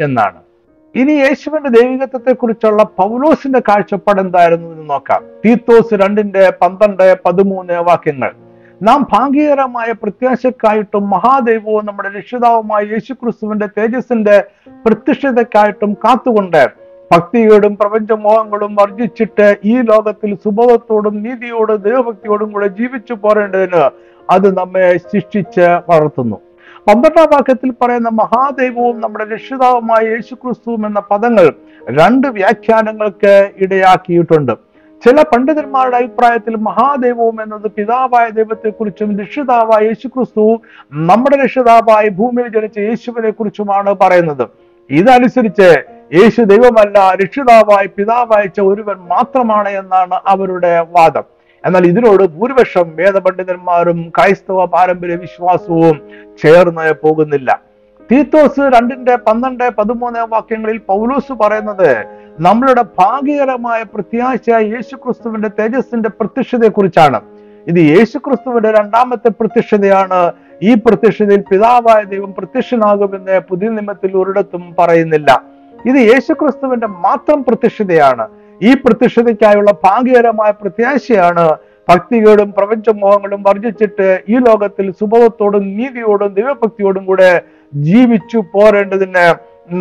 എന്നാണ്. 0.00 0.36
ഇനി 0.94 1.12
യേശുവിന്റെ 1.12 1.68
ദൈവികത്വത്തെ 1.68 2.32
കുറിച്ചുള്ള 2.32 2.82
പൗലോസിന്റെ 2.82 3.60
കാഴ്ചപ്പാട് 3.60 4.20
എന്തായിരുന്നു 4.20 4.72
എന്ന് 4.72 4.90
നോക്കാം. 4.90 5.22
തീത്തോസ് 5.44 5.94
രണ്ടിന്റെ 5.94 6.52
പന്ത്രണ്ട് 6.62 7.18
പതിമൂന്ന് 7.24 7.72
വാക്യങ്ങൾ. 7.72 8.32
നാം 8.82 9.06
ഭാഗ്യകരമായ 9.12 9.92
പ്രത്യാശക്കായിട്ടും 9.92 11.10
മഹാദൈവവും 11.10 11.86
നമ്മുടെ 11.86 12.08
രക്ഷിതാവുമായ 12.08 12.82
യേശുക്രിസ്തുവിന്റെ 12.82 13.66
തേജസ്സിന്റെ 13.66 14.44
പ്രത്യക്ഷതയ്ക്കായിട്ടും 14.86 15.94
കാത്തുകൊണ്ട് 15.94 16.87
ഭക്തിയോടും 17.12 17.72
പ്രപഞ്ചമോഹങ്ങളും 17.80 18.72
വർജിച്ചിട്ട് 18.80 19.46
ഈ 19.72 19.74
ലോകത്തിൽ 19.90 20.30
സുബോധത്തോടും 20.44 21.14
നീതിയോടും 21.24 21.78
ദൈവഭക്തിയോടും 21.86 22.48
കൂടെ 22.52 22.68
ജീവിച്ചു 22.78 23.14
പോരേണ്ടതിന് 23.22 23.82
അത് 24.28 24.46
നമ്മെ 24.58 24.84
ശിക്ഷിച്ച് 25.10 25.66
വളർത്തുന്നു. 25.88 26.38
പന്ത്രണ്ടാം 26.88 27.28
വാക്യത്തിൽ 27.34 27.70
പറയുന്ന 27.82 28.10
മഹാദൈവവും 28.20 28.96
നമ്മുടെ 29.00 29.24
രക്ഷിതാവുമായ 29.34 30.02
യേശുക്രിസ്തുവും 30.14 30.82
എന്ന 30.88 31.00
പദങ്ങൾ 31.10 31.46
രണ്ട് 31.98 32.26
വ്യാഖ്യാനങ്ങൾക്ക് 32.38 33.34
ഇടയാക്കിയിട്ടുണ്ട്. 33.64 34.54
ചില 35.02 35.22
പണ്ഡിതന്മാരുടെ 35.32 35.96
അഭിപ്രായത്തിൽ 35.96 36.54
മഹാദൈവവും 36.68 37.36
എന്നത് 37.42 37.66
പിതാവായ 37.76 38.26
ദൈവത്തെക്കുറിച്ചും 38.38 39.10
രക്ഷിതാവായ 39.20 39.82
യേശുക്രിസ്തു 39.90 40.46
നമ്മുടെ 41.10 41.36
രക്ഷിതാവായ 41.44 42.08
ഭൂമിയിൽ 42.20 42.48
ജനിച്ച 42.56 42.78
യേശുവിനെ 42.88 43.30
കുറിച്ചുമാണ് 43.30 43.92
പറയുന്നത്. 44.02 44.44
ഇതനുസരിച്ച് 44.90 45.70
യേശു 46.12 46.42
ദൈവമല്ല 46.42 46.98
രക്ഷിതാവായി 47.22 47.88
അയച്ച 48.36 48.60
ഒരുവൻ 48.60 48.98
മാത്രമാണ് 49.08 49.68
എന്നാണ് 49.68 50.20
അവരുടെ 50.26 50.86
വാദം. 50.90 51.22
എന്നാൽ 51.64 51.86
ഇതിനോട് 51.86 52.22
ഭൂരിപക്ഷം 52.22 52.92
വേദപണ്ഡിതന്മാരും 52.96 54.12
ക്രൈസ്തവ 54.18 54.64
പാരമ്പര്യ 54.64 55.14
വിശ്വാസവും 55.14 55.96
ചേർന്ന് 56.42 56.94
പോകുന്നില്ല. 57.02 57.60
തീത്തോസ് 58.12 58.60
രണ്ടിന്റെ 58.60 59.16
പന്ത്രണ്ട് 59.16 59.70
പതിമൂന്ന് 59.70 60.20
വാക്യങ്ങളിൽ 60.20 60.78
പൗലൂസ് 60.78 61.32
പറയുന്നത് 61.32 62.04
നമ്മളുടെ 62.40 62.82
ഭാഗ്യകരമായ 62.82 63.82
പ്രത്യാശ 63.82 64.48
യേശുക്രിസ്തുവിന്റെ 64.48 65.48
തേജസ്സിന്റെ 65.48 66.08
പ്രത്യക്ഷതയെ 66.08 66.68
കുറിച്ചാണ് 66.68 67.20
ഇത് 67.66 67.80
യേശുക്രിസ്തുവിന്റെ 67.80 68.70
രണ്ടാമത്തെ 68.70 69.28
പ്രത്യക്ഷതയാണ്. 69.28 70.32
ഈ 70.62 70.74
പ്രത്യക്ഷതയിൽ 70.74 71.44
പിതാവായ 71.50 72.02
ദൈവം 72.02 72.34
പ്രത്യക്ഷനാകുമെന്ന് 72.38 73.40
പുതിയ 73.40 73.68
നിയമത്തിൽ 73.68 74.16
ഒരിടത്തും 74.16 74.74
പറയുന്നില്ല. 74.78 75.57
ഇത് 75.86 75.98
യേശുക്രിസ്തുവിന്റെ 76.10 76.86
മാത്രം 76.86 77.44
പ്രത്യക്ഷതയാണ് 77.44 78.26
ഈ 78.62 78.74
പ്രത്യക്ഷതയ്ക്കായുള്ള 78.74 79.70
ഭാഗ്യകരമായ 79.86 80.50
പ്രത്യാശയാണ് 80.50 81.44
ഭക്തികളും 81.90 82.52
പ്രപഞ്ചമോഹങ്ങളും 82.52 83.42
വർജിച്ചിട്ട് 83.42 84.22
ഈ 84.28 84.34
ലോകത്തിൽ 84.48 84.92
സുഭവത്തോടും 85.00 85.76
നീതിയോടും 85.76 86.34
ദൈവഭക്തിയോടും 86.34 87.04
കൂടെ 87.06 87.42
ജീവിച്ചു 87.72 88.38
പോരേണ്ടതിന് 88.52 89.24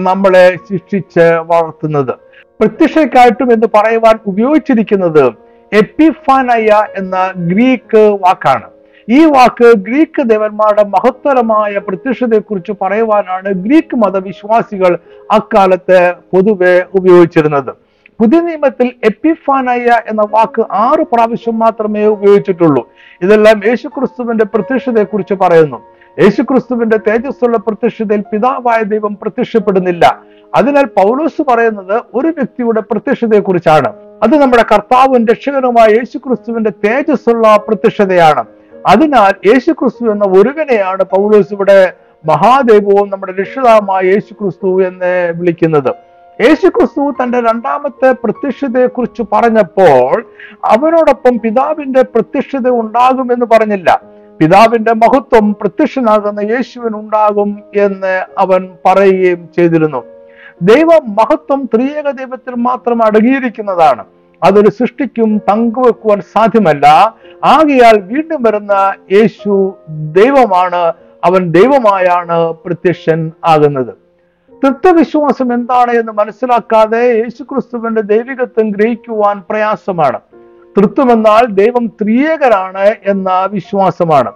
നമ്മളെ 0.05 0.45
ശിക്ഷിച്ച് 0.69 1.25
വളർത്തുന്നത്. 1.51 2.13
പ്രത്യക്ഷയ്ക്കായിട്ടും 2.61 3.53
എന്ന് 3.53 3.67
പറയുവാൻ 3.75 4.15
ഉപയോഗിച്ചിരിക്കുന്നത് 4.25 5.25
എപ്പിഫാനയ 5.71 6.71
എന്ന 6.95 7.33
ഗ്രീക്ക് 7.49 8.03
വാക്കാണ്. 8.25 8.67
ഈ 9.09 9.25
വാക്ക് 9.25 9.67
ഗ്രീക്ക് 9.77 10.29
ദേവന്മാരുടെ 10.29 10.83
മഹത്തരമായ 10.83 11.77
പ്രത്യക്ഷതയെക്കുറിച്ച് 11.77 12.73
പറയുവാനാണ് 12.81 13.53
ഗ്രീക്ക് 13.53 13.95
മതവിശ്വാസികൾ 13.95 14.97
അക്കാലത്ത് 15.31 16.13
പൊതുവെ 16.33 16.85
ഉപയോഗിച്ചിരുന്നത്. 16.95 17.69
പുതിയ 18.21 18.39
നിയമത്തിൽ 18.41 18.87
എപ്പിഫാനയ 19.03 19.87
എന്ന 20.07 20.21
വാക്ക് 20.31 20.65
ആറ് 20.71 21.03
പ്രാവശ്യം 21.13 21.59
മാത്രമേ 21.59 22.05
ഉപയോഗിച്ചിട്ടുള്ളൂ. 22.05 22.87
ഇതെല്ലാം 23.21 23.61
യേശുക്രിസ്തുവിന്റെ 23.65 24.45
പ്രത്യക്ഷതയെ 24.45 25.03
കുറിച്ച് 25.03 25.33
പറയുന്നു. 25.33 25.79
യേശുക്രിസ്തുവിന്റെ 26.19 26.97
തേജസ്സുള്ള 26.97 27.57
പ്രത്യക്ഷതയിൽ 27.57 28.23
പിതാവായ 28.33 28.83
ദൈവം 28.83 29.17
പ്രത്യക്ഷപ്പെടുന്നില്ല. 29.21 30.21
അതിനാൽ 30.55 30.85
പൗലോസ് 30.85 31.41
പറയുന്നത് 31.41 32.01
ഒരു 32.15 32.27
വ്യക്തിയുടെ 32.27 32.81
പ്രത്യക്ഷതയെ 32.81 33.39
കുറിച്ചാണ് 33.39 33.93
അത് 34.23 34.37
നമ്മുടെ 34.41 34.65
കർത്താവും 34.71 35.27
രക്ഷകനുമായ 35.27 35.87
യേശുക്രിസ്തുവിന്റെ 35.87 36.71
തേജസ്സുള്ള 36.85 37.57
പ്രത്യക്ഷതയാണ്. 37.67 38.56
അതിനാൽ 38.85 39.49
യേശു 39.49 39.71
ക്രിസ്തു 39.71 40.11
എന്ന 40.11 40.25
ഒരുവനെയാണ് 40.25 41.03
പൗലോസ് 41.03 41.53
ഇവിടെ 41.53 41.93
മഹാദൈവവും 42.25 43.09
നമ്മുടെ 43.09 43.33
രക്ഷിതാവുമായ 43.39 44.03
യേശുക്രിസ്തു 44.03 44.87
എന്ന് 44.87 45.33
വിളിക്കുന്നത്. 45.35 45.95
യേശു 46.41 46.67
ക്രിസ്തു 46.67 47.13
തന്റെ 47.23 47.39
രണ്ടാമത്തെ 47.39 48.11
പ്രത്യക്ഷതയെ 48.11 48.85
കുറിച്ച് 48.85 49.23
പറഞ്ഞപ്പോൾ 49.33 50.25
അവനോടൊപ്പം 50.65 51.39
പിതാവിന്റെ 51.39 52.01
പ്രത്യക്ഷത 52.01 52.69
ഉണ്ടാകുമെന്ന് 52.69 53.45
പറഞ്ഞില്ല. 53.45 54.01
പിതാവിന്റെ 54.39 54.93
മഹത്വം 54.93 55.53
പ്രത്യക്ഷനാകുന്ന 55.53 56.39
യേശുവിൻ 56.39 56.95
ഉണ്ടാകും 56.95 57.63
എന്ന് 57.75 58.25
അവൻ 58.37 58.69
പറയുകയും 58.85 59.49
ചെയ്തിരുന്നു. 59.57 60.03
ദൈവ 60.61 60.89
മഹത്വം 61.07 61.69
ത്രിയേക 61.75 62.09
ദൈവത്തിൽ 62.11 62.53
മാത്രം 62.55 63.03
അടങ്ങിയിരിക്കുന്നതാണ്. 63.03 64.05
അതൊരു 64.43 64.69
സൃഷ്ടിക്കും 64.69 65.41
പങ്കുവെക്കുവാൻ 65.47 66.21
സാധ്യമല്ല. 66.21 67.15
ആകയാൽ 67.43 67.99
വീണ്ടും 67.99 68.43
വരുന്ന 68.43 68.93
യേശു 69.11 69.77
ദൈവമാണ് 69.89 70.93
അവൻ 71.23 71.51
ദൈവമായാണ് 71.51 72.53
പ്രത്യക്ഷൻ 72.65 73.31
ആകുന്നത്. 73.45 73.93
തൃത്വവിശ്വാസം 74.63 75.53
എന്താണ് 75.53 75.91
എന്ന് 75.91 76.11
മനസ്സിലാക്കാതെ 76.11 77.17
യേശുക്രിസ്തുവിന്റെ 77.17 78.01
ദൈവികത്വം 78.01 78.69
ഗ്രഹിക്കുവാൻ 78.69 79.43
പ്രയാസമാണ്. 79.49 80.19
തൃത്വം 80.77 81.11
എന്നാൽ 81.11 81.45
ദൈവം 81.45 81.87
ത്രിയേകരാണ് 81.87 82.95
എന്ന 83.05 83.47
വിശ്വാസമാണ്. 83.51 84.31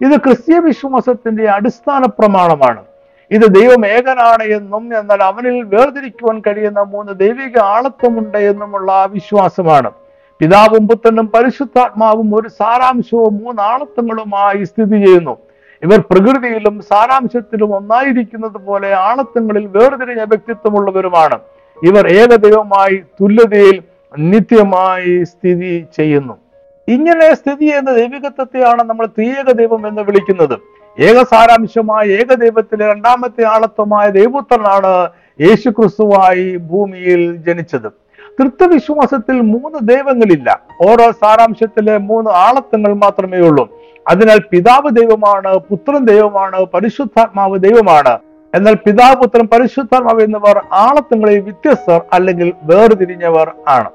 ഇത് 0.00 0.16
ക്രിസ്തീയ 0.16 0.58
വിശ്വാസത്തിന്റെ 0.58 1.48
അടിസ്ഥാന 1.48 2.04
പ്രമാണമാണ്. 2.04 2.82
ഇത് 3.30 3.54
ദൈവം 3.54 3.86
ഏകനാണ് 3.86 4.42
എന്നും 4.42 4.98
എന്നാൽ 4.98 5.22
അവനിൽ 5.22 5.62
വേർതിരിക്കുവാൻ 5.62 6.42
കഴിയുന്ന 6.46 6.80
മൂന്ന് 6.80 7.18
ദൈവിക 7.18 7.58
ആളത്വമുണ്ട് 7.58 8.38
എന്നുമുള്ള 8.38 9.08
വിശ്വാസമാണ്. 9.12 9.90
പിതാവും 10.40 10.88
പുത്രനും 10.88 11.26
പരിശുദ്ധാത്മാവും 11.34 12.40
ഒരു 12.40 12.48
സാരാംശവും 12.48 13.40
മൂന്ന് 13.44 13.62
ആളത്വങ്ങളുമായി 13.62 14.64
സ്ഥിതി 14.64 14.96
ചെയ്യുന്നു. 15.04 15.36
ഇവർ 15.82 16.00
പ്രകൃതിയിലും 16.10 16.80
സാരാംശത്തിലും 16.80 17.74
ഒന്നായിരിക്കുന്നത് 17.74 18.58
പോലെ 18.66 18.92
ആളത്വങ്ങളിൽ 18.92 19.66
വേർതിരിഞ്ഞ 19.66 20.22
വ്യക്തിത്വമുള്ളവരുമാണ്. 20.22 21.38
ഇവർ 21.82 22.08
ഏകദൈവമായി 22.08 23.02
തുല്യതയിൽ 23.20 23.82
നിത്യമായി 24.18 25.24
സ്ഥിതി 25.24 25.86
ചെയ്യുന്നു. 25.96 26.38
ഇങ്ങനെ 26.88 27.34
സ്ഥിതി 27.34 27.66
ചെയ്യുന്ന 27.66 27.92
ദൈവികത്വത്തെയാണ് 27.92 28.82
നമ്മൾ 28.82 29.06
ത്രിയേക 29.06 29.50
ദൈവം 29.52 29.88
എന്ന് 29.88 30.02
വിളിക്കുന്നത്. 30.02 30.75
ഏകസാരാംശമായ 30.98 32.06
ഏകദൈവത്തിലെ 32.06 32.92
രണ്ടാമത്തെ 32.92 33.44
ആളത്വമായ 33.44 34.10
ദൈവപുത്രനാണ് 34.10 35.08
യേശുക്രിസ്തുവായി 35.40 36.56
ഭൂമിയിൽ 36.56 37.36
ജനിച്ചത്. 37.36 37.92
തൃത്വവിശ്വാസത്തിൽ 38.40 39.40
മൂന്ന് 39.40 39.78
ദൈവങ്ങളില്ല. 39.82 40.60
ഓരോ 40.82 41.10
സാരാംശത്തിലെ 41.10 41.98
മൂന്ന് 41.98 42.30
ആളത്വങ്ങൾ 42.30 42.92
മാത്രമേ 42.92 43.38
ഉള്ളൂ. 43.38 43.68
അതിനാൽ 44.08 44.38
പിതാവ് 44.50 44.90
ദൈവമാണ് 44.90 45.56
പുത്രൻ 45.56 46.04
ദൈവമാണ് 46.04 46.64
പരിശുദ്ധാത്മാവ് 46.64 47.58
ദൈവമാണ്. 47.58 48.18
എന്നാൽ 48.54 48.74
പിതാവ് 48.74 49.16
പുത്രൻ 49.16 49.46
പരിശുദ്ധാത്മാവ് 49.46 50.22
എന്നിവർ 50.22 50.62
ആളത്വങ്ങളിൽ 50.72 51.40
വ്യത്യസ്തർ 51.40 52.00
അല്ലെങ്കിൽ 52.12 52.52
വേർതിരിഞ്ഞവർ 52.62 53.52
ആണ്. 53.68 53.90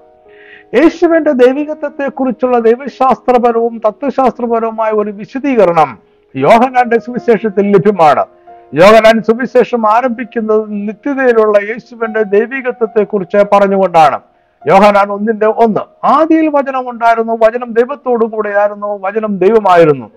യേശുവിന്റെ 0.76 1.32
ദൈവികത്വത്തെ 1.32 2.08
കുറിച്ചുള്ള 2.08 2.60
ദൈവശാസ്ത്രപരവും 2.60 3.82
തത്വശാസ്ത്രപരവുമായ 3.88 4.92
ഒരു 4.92 5.12
വിശദീകരണം 5.12 6.11
യോഹനാന്റെ 6.36 7.00
സുവിശേഷത്തിൽ 7.00 7.72
ലഭ്യമാണ്. 7.72 8.26
യോഹനാൻ 8.74 9.24
സുവിശേഷം 9.24 9.92
ആരംഭിക്കുന്നത് 9.92 10.64
നിത്യതയിലുള്ള 10.70 11.58
യേശുവിന്റെ 11.70 12.24
ദൈവികത്വത്തെ 12.24 13.04
കുറിച്ച് 13.04 13.38
പറഞ്ഞുകൊണ്ടാണ്. 13.54 14.20
യോഹനാൻ 14.68 15.10
ഒന്നിന്റെ 15.10 15.46
ഒന്ന്. 15.46 15.80
ആദിയിൽ 16.06 16.48
വചനം 16.48 16.90
ഉണ്ടായിരുന്നു 16.90 17.34
വചനം 17.34 17.74
ദൈവത്തോടു 17.74 18.26
കൂടെയായിരുന്നു 18.26 19.00
വചനം 19.02 19.38
ദൈവമായിരുന്നു. 19.38 20.12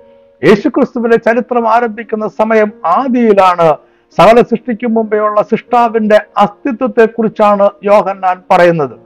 യേശുക്രിസ്തുവിന്റെ 0.44 1.16
ചരിത്രം 1.16 1.68
ആരംഭിക്കുന്ന 1.68 2.28
സമയം 2.28 2.72
ആദിയിലാണ് 2.84 3.76
സകല 4.18 4.42
സൃഷ്ടിക്കും 4.42 4.94
മുമ്പെയുള്ള 4.94 5.42
സൃഷ്ടാവിന്റെ 5.42 6.20
അസ്തിത്വത്തെ 6.38 7.06
കുറിച്ചാണ് 7.06 7.70
യോഹന്നാൻ 7.84 8.42
പറയുന്നത്. 8.50 9.04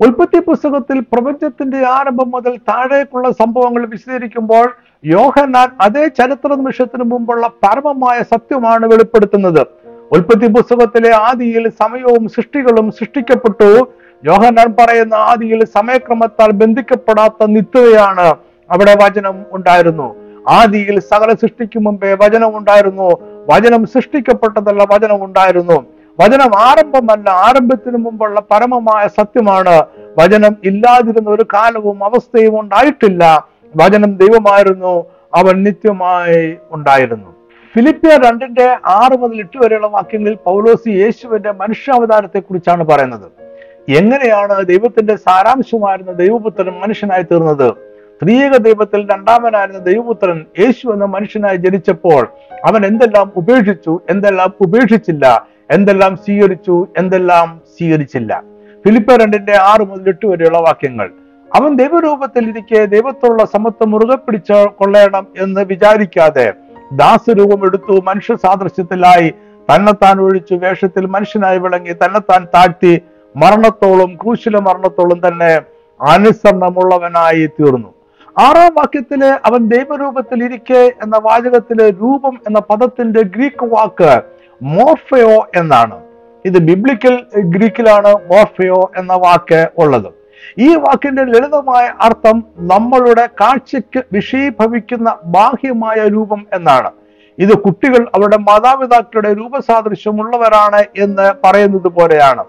ഉൽപ്പത്തി 0.00 0.38
പുസ്തകത്തിൽ 0.38 1.00
പ്രപഞ്ചത്തിന്റെ 1.00 1.86
ആരംഭം 1.88 2.30
മുതൽ 2.30 2.56
താഴേക്കുള്ള 2.56 3.30
സംഭവങ്ങൾ 3.30 3.86
വിശദീകരിക്കുമ്പോൾ 3.86 4.76
യോഹന്നാൻ 5.04 5.68
അതേ 5.80 6.08
ചരിത്ര 6.08 6.48
നിമിഷത്തിന് 6.54 7.02
മുമ്പുള്ള 7.02 7.46
പരമമായ 7.46 8.22
സത്യമാണ് 8.22 8.86
വെളിപ്പെടുത്തുന്നത്. 8.86 9.66
ഉൽപ്പത്തി 10.12 10.46
പുസ്തകത്തിലെ 10.46 11.16
ആദിയിൽ 11.16 11.68
സമയവും 11.68 12.28
സൃഷ്ടികളും 12.28 12.90
സൃഷ്ടിക്കപ്പെട്ടു. 12.90 13.88
യോഹന്നാൻ 14.24 14.74
പറയുന്ന 14.80 15.14
ആദിയിൽ 15.14 15.64
സമയക്രമത്താൽ 15.64 16.50
ബന്ധിക്കപ്പെടാത്ത 16.52 17.46
നിത്യതയാണ് 17.46 18.34
അവിടെ 18.70 18.96
വചനം 19.02 19.46
ഉണ്ടായിരുന്നു. 19.52 20.14
ആദിയിൽ 20.48 21.00
സകല 21.00 21.32
സൃഷ്ടിക്കും 21.32 21.84
മുമ്പേ 21.84 22.14
വചനം 22.14 22.58
ഉണ്ടായിരുന്നു. 22.58 23.08
വചനം 23.50 23.86
സൃഷ്ടിക്കപ്പെട്ടതല്ല 23.86 24.86
വചനം 24.90 25.24
ഉണ്ടായിരുന്നു. 25.24 25.84
വചനം 26.20 26.50
ആരംഭമല്ല 26.58 27.30
ആരംഭത്തിന് 27.30 27.96
മുമ്പുള്ള 27.96 28.40
പരമമായ 28.40 29.08
സത്യമാണ്. 29.08 29.84
വചനം 30.18 30.56
ഇല്ലാതിരുന്ന 30.64 31.30
ഒരു 31.30 31.46
കാലവും 31.54 32.04
അവസ്ഥയും 32.04 32.60
ഉണ്ടായിട്ടില്ല. 32.60 33.49
വചനം 33.76 34.16
ദൈവമായിരുന്നു 34.16 35.06
അവൻ 35.34 35.62
നിത്യമായി 35.62 36.56
ഉണ്ടായിരുന്നു. 36.70 37.34
ഫിലിപ്പിയ 37.74 38.10
രണ്ടിന്റെ 38.16 38.76
ആറ് 38.86 39.18
മുതൽ 39.18 39.38
എട്ട് 39.38 39.58
വരെയുള്ള 39.58 39.86
വാക്യങ്ങളിൽ 39.86 40.38
പൗലോസി 40.44 40.90
യേശുവിന്റെ 40.90 41.52
മനുഷ്യാവതാരത്തെ 41.52 42.40
കുറിച്ചാണ് 42.40 42.84
പറയുന്നത്. 42.84 43.30
എങ്ങനെയാണ് 43.88 44.66
ദൈവത്തിന്റെ 44.66 45.16
സാരാംശമായിരുന്ന 45.16 46.12
ദൈവപുത്രൻ 46.12 46.72
മനുഷ്യനായി 46.80 47.22
തീർന്നത്? 47.22 47.74
ത്രിയേക 48.22 48.56
ദൈവത്തിൽ 48.56 49.12
രണ്ടാമനായിരുന്ന 49.12 49.78
ദൈവപുത്രൻ 49.78 50.46
യേശു 50.58 50.88
എന്ന 50.88 51.04
മനുഷ്യനായി 51.04 51.56
ജനിച്ചപ്പോൾ 51.56 52.28
അവൻ 52.64 52.86
എന്തെല്ലാം 52.86 53.32
ഉപേക്ഷിച്ചു 53.36 54.00
എന്തെല്ലാം 54.10 54.54
ഉപേക്ഷിച്ചില്ല 54.60 55.46
എന്തെല്ലാം 55.70 56.16
സ്വീകരിച്ചു 56.16 56.86
എന്തെല്ലാം 56.98 57.60
സ്വീകരിച്ചില്ല. 57.78 58.42
ഫിലിപ്പ 58.86 59.16
രണ്ടിന്റെ 59.16 59.56
ആറ് 59.56 59.80
മുതൽ 59.80 60.08
എട്ട് 60.08 60.26
വരെയുള്ള 60.26 60.58
വാക്യങ്ങൾ. 60.58 61.10
അവൻ 61.54 61.76
ദൈവരൂപത്തിൽ 61.76 62.48
ഇരിക്കെ 62.48 62.84
ദൈവത്തോടുള്ള 62.84 63.44
സമത്വം 63.44 63.90
മുറുകെ 63.90 64.16
പിടിച്ച് 64.16 64.68
കൊള്ളണം 64.68 65.26
എന്ന് 65.38 65.60
വിചാരിക്കാതെ 65.60 66.52
ദാസരൂപം 66.92 67.66
എടുത്തു 67.66 68.00
മനുഷ്യ 68.04 68.36
സാദൃശ്യത്തിലായി. 68.36 69.34
തന്നെത്താൻ 69.68 70.20
ഒഴിച്ചു 70.20 70.54
വേഷത്തിൽ 70.54 71.06
മനുഷ്യനായി 71.06 71.58
വിളങ്ങി 71.58 71.92
തന്നെത്താൻ 71.92 72.46
താഴ്ത്തി 72.54 73.02
മരണത്തോളം 73.36 74.14
ക്രൂശില 74.22 74.58
മരണത്തോളം 74.58 75.28
തന്നെ 75.28 75.60
അനുസരണമുള്ളവനായി 76.00 77.46
തീർന്നു. 77.46 77.94
ആറാം 78.38 78.74
വാക്യത്തിലെ 78.74 79.30
അവൻ 79.44 79.68
ദൈവരൂപത്തിൽ 79.68 80.44
ഇരിക്കെ 80.44 80.92
എന്ന 81.02 81.16
വാചകത്തിലെ 81.16 81.90
രൂപം 81.90 82.40
എന്ന 82.46 82.58
പദത്തിന്റെ 82.60 83.22
ഗ്രീക്ക് 83.22 83.64
വാക്ക് 83.64 84.22
മോർഫയോ 84.62 85.46
എന്നാണ്. 85.56 86.00
ഇത് 86.44 86.58
ബിബ്ലിക്കൽ 86.58 87.24
ഗ്രീക്കിലാണ് 87.40 88.14
മോർഫയോ 88.14 88.90
എന്ന 88.96 89.12
വാക്ക് 89.12 89.70
ഉള്ളത്. 89.78 90.19
ഈ 90.58 90.74
വാക്കിന്റെ 90.74 91.24
ലളിതമായ 91.24 91.92
അർത്ഥം 92.00 92.44
നമ്മളുടെ 92.58 93.28
കാഴ്ചയ്ക്ക് 93.40 94.04
വിഷയീഭവിക്കുന്ന 94.12 95.16
ബാഹ്യമായ 95.24 96.08
രൂപം 96.08 96.46
എന്നാണ്. 96.52 96.90
ഇത് 97.38 97.58
കുട്ടികൾ 97.58 98.10
അവരുടെ 98.14 98.36
മാതാപിതാക്കളുടെ 98.36 99.34
രൂപസാദൃശ്യമുള്ളവരാണ് 99.34 100.84
എന്ന് 100.98 101.32
പറയുന്നത് 101.44 101.88
പോലെയാണ്. 101.88 102.44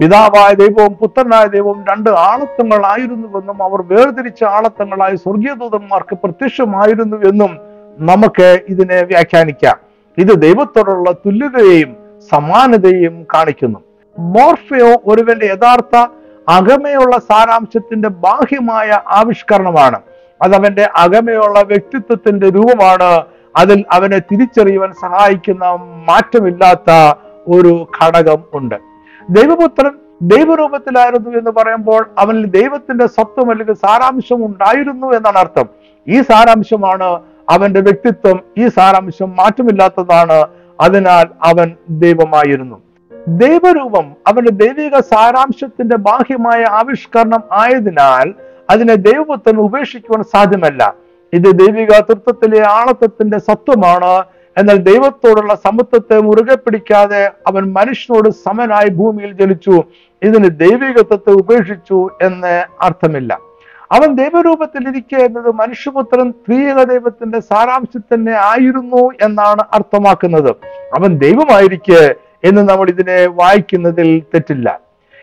പിതാവായ 0.00 0.54
ദൈവവും 0.54 0.92
പുത്രനായ 0.92 1.46
ദൈവവും 1.46 1.84
രണ്ട് 1.90 2.10
ആളത്വങ്ങളായിരുന്നുവെന്നും 2.10 3.62
അവർ 3.62 3.82
വേർതിരിച്ച 3.82 4.44
ആളത്വങ്ങളായി 4.44 5.16
സ്വർഗീയദൂതന്മാർക്ക് 5.16 6.16
പ്രത്യക്ഷമായിരുന്നു 6.24 7.16
എന്നും 7.16 7.58
നമുക്ക് 7.98 8.58
ഇതിനെ 8.68 9.02
വ്യാഖ്യാനിക്കാം. 9.02 9.76
ഇത് 10.18 10.42
ദൈവത്തോടുള്ള 10.42 11.12
തുല്യതയെയും 11.12 11.96
സമാനതയും 12.30 13.26
കാണിക്കുന്നു. 13.34 13.78
മോർഫയോ 14.18 15.02
ഒരുവന്റെ 15.06 15.46
യഥാർത്ഥ 15.46 16.06
അകമയുള്ള 16.48 17.18
സാരാംശത്തിന്റെ 17.18 18.08
ബാഹ്യമായ 18.08 19.00
ആവിഷ്കരണമാണ്. 19.06 20.00
അതവന്റെ 20.42 20.88
അകമയുള്ള 20.96 21.62
വ്യക്തിത്വത്തിന്റെ 21.62 22.50
രൂപമാണ്. 22.50 23.24
അതിൽ 23.56 23.84
അവനെ 23.92 24.18
തിരിച്ചറിയുവാൻ 24.18 24.92
സഹായിക്കുന്ന 24.92 25.64
മാറ്റമില്ലാത്ത 26.08 27.14
ഒരു 27.48 27.86
ഘടകം 28.04 28.44
ഉണ്ട്. 28.54 28.74
ദൈവപുത്രൻ 29.30 29.90
ദൈവരൂപത്തിലായിരുന്നു 30.22 31.30
എന്ന് 31.30 31.50
പറയുമ്പോൾ 31.50 32.10
അവനിൽ 32.18 32.46
ദൈവത്തിന്റെ 32.46 33.06
സ്വത്വം 33.06 33.50
അല്ലെങ്കിൽ 33.50 33.72
സാരാംശം 33.72 34.46
ഉണ്ടായിരുന്നു 34.46 35.06
എന്നാണ് 35.06 35.38
അർത്ഥം. 35.38 35.68
ഈ 36.08 36.22
സാരാംശമാണ് 36.22 37.20
അവന്റെ 37.50 37.80
വ്യക്തിത്വം. 37.80 38.40
ഈ 38.58 38.68
സാരാംശം 38.68 39.36
മാറ്റമില്ലാത്തതാണ്. 39.36 40.46
അതിനാൽ 40.80 41.26
അവൻ 41.42 41.76
ദൈവമായിരുന്നു. 41.90 42.82
ദൈവരൂപം 43.28 44.12
അവന്റെ 44.26 44.50
ദൈവിക 44.50 45.00
സാരാംശത്തിന്റെ 45.00 45.96
ബാഹ്യമായ 45.96 46.64
ആവിഷ്കരണം 46.70 47.42
ആയതിനാൽ 47.52 48.34
അതിനെ 48.70 48.94
ദൈവപുത്രൻ 48.94 49.56
ഉപേക്ഷിക്കുവാൻ 49.56 50.22
സാധ്യമല്ല. 50.22 50.94
ഇത് 51.32 51.44
ദൈവിക 51.44 51.88
തൃത്വത്തിലെ 51.90 52.66
ആളത്വത്തിന്റെ 52.66 53.38
സത്വമാണ്. 53.38 54.24
എന്നാൽ 54.58 54.76
ദൈവത്തോടുള്ള 54.76 55.54
സമത്വത്തെ 55.54 56.20
മുറുകെ 56.20 56.54
പിടിക്കാതെ 56.54 57.30
അവൻ 57.46 57.72
മനുഷ്യനോട് 57.72 58.30
സമനായി 58.30 58.88
ഭൂമിയിൽ 58.88 59.32
ജനിച്ചു. 59.32 59.82
ഇതിന് 60.22 60.58
ദൈവികത്വത്തെ 60.60 61.30
ഉപേക്ഷിച്ചു 61.30 62.08
എന്ന് 62.22 62.64
അർത്ഥമില്ല. 62.82 63.38
അവൻ 63.92 64.14
ദൈവരൂപത്തിലിരിക്കുക 64.14 65.18
എന്നത് 65.18 65.50
മനുഷ്യപുത്രൻ 65.50 66.30
ത്രിയേക 66.30 66.82
ദൈവത്തിന്റെ 66.82 67.40
സാരാംശത്തന്നെ 67.40 68.32
ആയിരുന്നു 68.32 69.10
എന്നാണ് 69.22 69.62
അർത്ഥമാക്കുന്നത്. 69.72 70.50
അവൻ 70.98 71.18
ദൈവമായിരിക്കെ 71.18 72.14
എന്ന് 72.44 72.68
നമ്മൾ 72.68 72.88
ഇതിനെ 72.88 73.26
വായിക്കുന്നതിൽ 73.26 74.20
തെറ്റില്ല. 74.20 74.80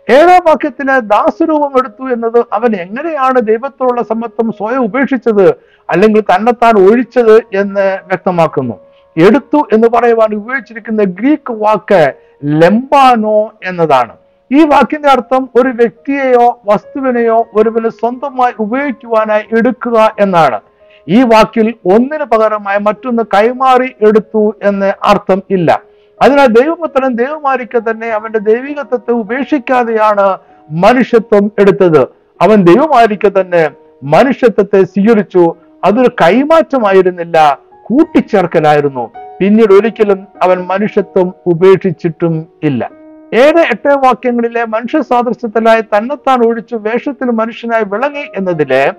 ഏഴാം 0.09 0.41
വാക്യത്തിന് 0.47 0.99
ദാസരൂപം 1.01 1.73
എടുത്തു 1.77 2.13
എന്നത് 2.13 2.45
അവൻ 2.53 2.75
എങ്ങനെയാണ് 2.75 3.41
ദൈവത്തോടുള്ള 3.41 4.01
സമത്വം 4.01 4.51
സ്വയം 4.51 4.83
ഉപേക്ഷിച്ചത് 4.83 5.47
അല്ലെങ്കിൽ 5.89 6.21
തന്നെത്താൻ 6.21 6.91
ഒഴിച്ചത് 6.91 7.35
എന്ന് 7.37 7.99
വ്യക്തമാക്കുന്നു. 8.07 8.73
എടുത്തു 9.17 9.67
എന്ന് 9.73 9.87
പറയുവാൻ 9.87 10.35
ഉപയോഗിച്ചിരിക്കുന്ന 10.35 11.03
ഗ്രീക്ക് 11.03 11.53
വാക്ക് 11.53 12.13
ലെമ്പാനോ 12.43 13.51
എന്നതാണ്. 13.65 14.13
ഈ 14.51 14.65
വാക്കിന്റെ 14.65 15.09
അർത്ഥം 15.09 15.49
ഒരു 15.55 15.69
വ്യക്തിയെയോ 15.69 16.61
വസ്തുവിനെയോ 16.65 17.47
ഒരുവന് 17.55 17.89
സ്വന്തമായി 17.89 18.53
ഉപയോഗിക്കുവാനായി 18.59 19.43
എടുക്കുക 19.57 20.15
എന്നാണ്. 20.19 20.59
ഈ 21.07 21.21
വാക്കിൽ 21.21 21.73
ഒന്നിന് 21.85 22.23
പകരമായി 22.23 22.79
മറ്റൊന്ന് 22.79 23.23
കൈമാറി 23.23 23.95
എടുത്തു 24.01 24.53
എന്ന് 24.63 24.93
അർത്ഥം 25.03 25.41
ഇല്ല. 25.49 25.90
അതിനാൽ 26.21 26.45
ദൈവപുത്രൻ 26.45 27.15
ദൈവമാരിക്ക 27.15 27.79
തന്നെ 27.79 28.07
അവന്റെ 28.07 28.39
ദൈവികത്വത്തെ 28.39 29.11
ഉപേക്ഷിക്കാതെയാണ് 29.11 30.37
മനുഷ്യത്വം 30.71 31.51
എടുത്തത്. 31.59 32.01
അവൻ 32.41 32.63
ദൈവമാരിക്ക 32.63 33.27
തന്നെ 33.27 33.71
മനുഷ്യത്വത്തെ 34.03 34.83
സ്വീകരിച്ചു. 34.83 35.55
അതൊരു 35.83 36.11
കൈമാറ്റമായിരുന്നില്ല 36.21 37.59
കൂട്ടിച്ചേർക്കലായിരുന്നു. 37.83 39.11
പിന്നീട് 39.39 39.73
ഒരിക്കലും 39.73 40.27
അവൻ 40.41 40.67
മനുഷ്യത്വം 40.67 41.33
ഉപേക്ഷിച്ചിട്ടും 41.45 42.47
ഇല്ല. 42.63 42.89
ഏഴ് 43.33 43.59
എട്ട് 43.59 43.89
വാക്യങ്ങളിലെ 43.89 44.65
മനുഷ്യ 44.65 45.01
സാദൃശ്യത്തിലായി 45.01 45.81
തന്നെത്താൻ 45.81 46.45
ഒഴിച്ചു 46.45 46.75
വേഷത്തിൽ 46.75 47.25
മനുഷ്യനായി 47.25 47.83
വിളങ്ങി 47.83 48.23
എന്നതിലെ 48.37 48.93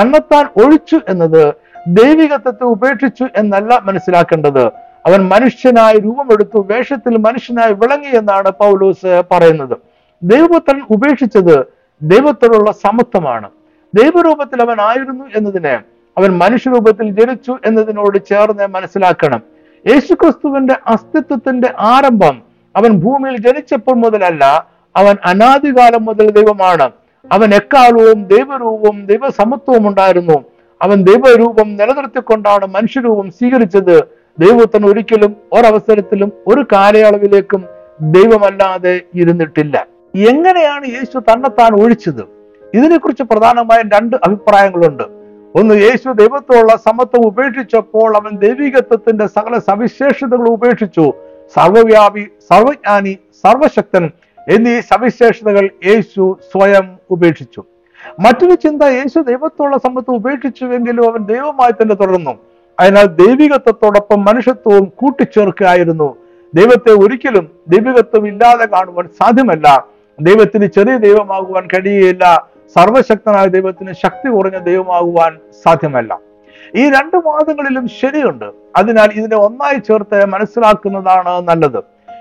തന്നെത്താൻ 0.00 0.46
ഒഴിച്ചു 0.64 1.00
എന്നത് 1.08 1.54
ദൈവികത്വത്തെ 1.88 2.64
ഉപേക്ഷിച്ചു 2.64 3.28
എന്നല്ല 3.36 3.80
മനസ്സിലാക്കേണ്ടത്. 3.84 4.85
അവൻ 5.06 5.20
മനുഷ്യനായി 5.28 5.98
രൂപമെടുത്തു 5.98 6.66
വേഷത്തിൽ 6.70 7.16
മനുഷ്യനായി 7.16 7.72
വിളങ്ങി 7.72 8.16
എന്നാണ് 8.16 8.50
പൗലോസ് 8.50 9.22
പറയുന്നത്. 9.30 9.76
ദൈവപുത്രൻ 10.22 10.80
ഉപേക്ഷിച്ചത് 10.90 11.56
ദൈവത്തോടുള്ള 12.02 12.72
സമത്വമാണ്. 12.72 13.48
ദൈവരൂപത്തിൽ 13.94 14.62
അവൻ 14.62 14.80
ആയിരുന്നു 14.80 15.24
എന്നതിനെ 15.36 15.74
അവൻ 16.18 16.30
മനുഷ്യരൂപത്തിൽ 16.38 17.10
ജനിച്ചു 17.20 17.58
എന്നതിനോട് 17.66 18.18
ചേർന്ന് 18.30 18.66
മനസ്സിലാക്കണം. 18.66 19.42
യേശുക്രിസ്തുവിന്റെ 19.86 20.74
അസ്തിത്വത്തിന്റെ 20.86 21.68
ആരംഭം 21.78 22.42
അവൻ 22.76 22.90
ഭൂമിയിൽ 22.90 23.36
ജനിച്ചപ്പോൾ 23.36 23.96
മുതലല്ല 23.96 24.44
അവൻ 24.96 25.16
അനാദികാലം 25.24 26.04
മുതൽ 26.04 26.30
ദൈവമാണ്. 26.30 26.90
അവൻ 27.32 27.54
എക്കാലവും 27.54 28.24
ദൈവരൂപവും 28.24 29.06
ദൈവസമത്വവും 29.06 29.88
ഉണ്ടായിരുന്നു. 29.88 30.44
അവൻ 30.82 31.02
ദൈവരൂപം 31.02 31.76
നിലനിർത്തിക്കൊണ്ടാണ് 31.76 32.66
മനുഷ്യരൂപം 32.66 33.30
സ്വീകരിച്ചത് 33.30 33.96
ദൈവത്തിന് 34.38 34.86
ഒരിക്കലും 34.86 35.36
ഒരവസരത്തിലും 35.52 36.32
ഒരു 36.46 36.66
കാലയളവിലേക്കും 36.72 37.64
ദൈവമല്ലാതെ 38.00 39.00
ഇരുന്നിട്ടില്ല. 39.14 39.86
എങ്ങനെയാണ് 40.16 40.86
യേശു 40.86 41.18
തന്നെത്താൻ 41.18 41.72
ഒഴിച്ചത്? 41.82 42.20
ഇതിനെക്കുറിച്ച് 42.74 43.22
പ്രധാനമായും 43.22 43.88
രണ്ട് 43.88 44.16
അഭിപ്രായങ്ങളുണ്ട്. 44.16 45.02
ഒന്ന് 45.54 45.74
യേശു 45.74 46.12
ദൈവത്തോടുള്ള 46.12 46.76
സമത്വം 46.76 47.26
ഉപേക്ഷിച്ചപ്പോൾ 47.26 48.16
അവൻ 48.16 48.38
ദൈവികത്വത്തിന്റെ 48.38 49.26
സകല 49.26 49.58
സവിശേഷതകൾ 49.58 50.48
ഉപേക്ഷിച്ചു. 50.48 51.12
സർവവ്യാപി 51.54 52.20
സർവജ്ഞാനി 52.20 53.18
സർവശക്തൻ 53.44 54.10
എന്നീ 54.48 54.80
സവിശേഷതകൾ 54.80 55.70
യേശു 55.86 56.38
സ്വയം 56.52 56.96
ഉപേക്ഷിച്ചു. 57.10 57.64
മറ്റൊരു 58.20 58.54
ചിന്ത 58.54 58.82
യേശു 58.82 59.20
ദൈവത്തോടുള്ള 59.20 59.78
സമത്വം 59.78 60.14
ഉപേക്ഷിച്ചുവെങ്കിലും 60.14 61.10
അവൻ 61.10 61.24
ദൈവമായി 61.24 61.72
തന്നെ 61.72 61.94
തുടർന്നു. 61.94 62.38
അതിനാൽ 62.80 63.04
ദൈവികത്വത്തോടൊപ്പം 63.04 64.24
മനുഷ്യത്വവും 64.24 64.92
കൂട്ടിച്ചേർക്കുകയായിരുന്നു. 64.96 66.16
ദൈവത്തെ 66.54 66.90
ഒരിക്കലും 66.90 67.50
ദൈവികത്വം 67.68 68.28
ഇല്ലാതെ 68.28 68.64
കാണുവാൻ 68.64 69.06
സാധ്യമല്ല. 69.06 69.86
ദൈവത്തിന് 70.20 70.66
ചെറിയ 70.66 70.96
ദൈവമാകുവാൻ 70.96 71.66
കഴിയുകയില്ല. 71.66 72.48
സർവശക്തനായ 72.76 73.46
ദൈവത്തിന് 73.46 73.92
ശക്തി 73.92 74.28
കുറഞ്ഞ 74.28 74.58
ദൈവമാകുവാൻ 74.58 75.36
സാധ്യമല്ല. 75.64 76.20
ഈ 76.76 76.90
രണ്ട് 76.90 77.16
വാദങ്ങളിലും 77.16 77.88
ശരിയുണ്ട്. 77.88 78.44
അതിനാൽ 78.76 79.08
ഇതിനെ 79.12 79.36
ഒന്നായി 79.36 79.78
ചേർത്ത് 79.78 80.24
മനസ്സിലാക്കുന്നതാണ് 80.24 81.48
നല്ലത്. 81.48 81.78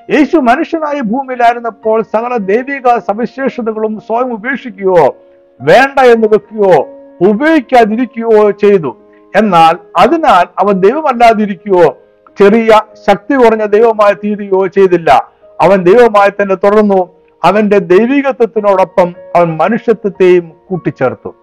യേശു 0.10 0.38
മനുഷ്യനായി 0.38 1.02
ഭൂമിയിലായിരുന്നപ്പോൾ 1.02 2.02
സകല 2.02 2.38
ദൈവിക 2.38 2.98
സവിശേഷതകളും 2.98 4.00
സ്വയം 4.00 4.34
ഉപേക്ഷിക്കുകയോ 4.34 5.16
വേണ്ട 5.62 6.00
എന്ന് 6.00 6.28
വെക്കുകയോ 6.28 6.88
ഉപയോഗിക്കാതിരിക്കുകയോ 7.30 8.52
ചെയ്തു. 8.52 8.96
എന്നാൽ 9.36 9.76
അതിനാൽ 10.00 10.46
അവൻ 10.60 10.82
ദൈവമല്ലാതിരിക്കുകയോ 10.82 11.98
ചെറിയ 12.40 12.82
ശക്തി 13.08 13.36
കുറഞ്ഞ 13.36 13.66
ദൈവമായി 13.66 14.14
തീരുകയോ 14.14 14.68
ചെയ്തില്ല. 14.68 15.32
അവൻ 15.62 15.84
ദൈവമായി 15.84 16.30
തന്നെ 16.30 16.56
തുടർന്നു. 16.56 17.10
അവന്റെ 17.44 17.78
ദൈവികത്വത്തിനോടൊപ്പം 17.78 19.14
അവൻ 19.36 19.58
മനുഷ്യത്വത്തെയും 19.58 20.52
കൂട്ടിച്ചേർത്തു. 20.70 21.36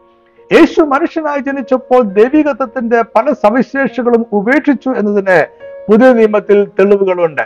യേശു 0.53 0.81
മനുഷ്യനായി 0.81 1.39
ജനിച്ചപ്പോൾ 1.39 2.03
ദൈവികത്വത്തിന്റെ 2.03 3.03
പല 3.03 3.33
സവിശേഷകളും 3.33 4.27
ഉപേക്ഷിച്ചു 4.33 4.89
എന്നതിന് 4.89 5.47
പുതിയ 5.91 6.13
നിയമത്തിൽ 6.13 6.65
തെളിവുകളുണ്ട്. 6.65 7.43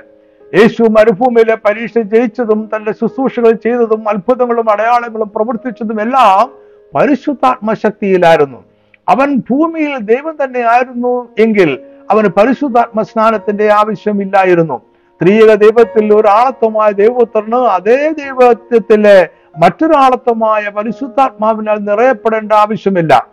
യേശു 0.54 0.82
മരുഭൂമിയിലെ 0.82 1.56
പരീക്ഷ 1.64 1.98
ജയിച്ചതും 1.98 2.70
തന്റെ 2.76 2.92
ശുശ്രൂഷകൾ 2.92 3.52
ചെയ്തതും 3.52 4.08
അത്ഭുതങ്ങളും 4.08 4.70
അടയാളങ്ങളും 4.70 5.30
പ്രവർത്തിച്ചതും 5.34 6.00
എല്ലാം 6.00 6.52
പരിശുദ്ധാത്മ 6.94 7.72
ശക്തിയിലായിരുന്നു 7.72 8.64
അവൻ 9.08 9.36
ഭൂമിയിൽ 9.50 9.98
ദൈവം 9.98 10.36
തന്നെ 10.44 10.60
ആയിരുന്നു 10.60 11.28
എങ്കിൽ 11.38 11.78
അവന് 12.10 12.28
പരിശുദ്ധാത്മ 12.28 13.02
സ്നാനത്തിന്റെ 13.02 13.72
ആവശ്യമില്ലായിരുന്നു. 13.72 14.80
ത്രിയേക 15.22 15.54
ദൈവത്തിൽ 15.54 16.14
ഒരാളത്വമായ 16.14 16.90
ദൈവപുത്രന് 16.90 17.54
അതേ 17.54 18.08
ദൈവത്വത്തിലെ 18.10 19.28
മറ്റൊരാളത്വമായ 19.58 20.68
പരിശുദ്ധാത്മാവിനാൽ 20.68 21.76
നിറയപ്പെടേണ്ട 21.76 22.52
ആവശ്യമില്ല. 22.52 23.26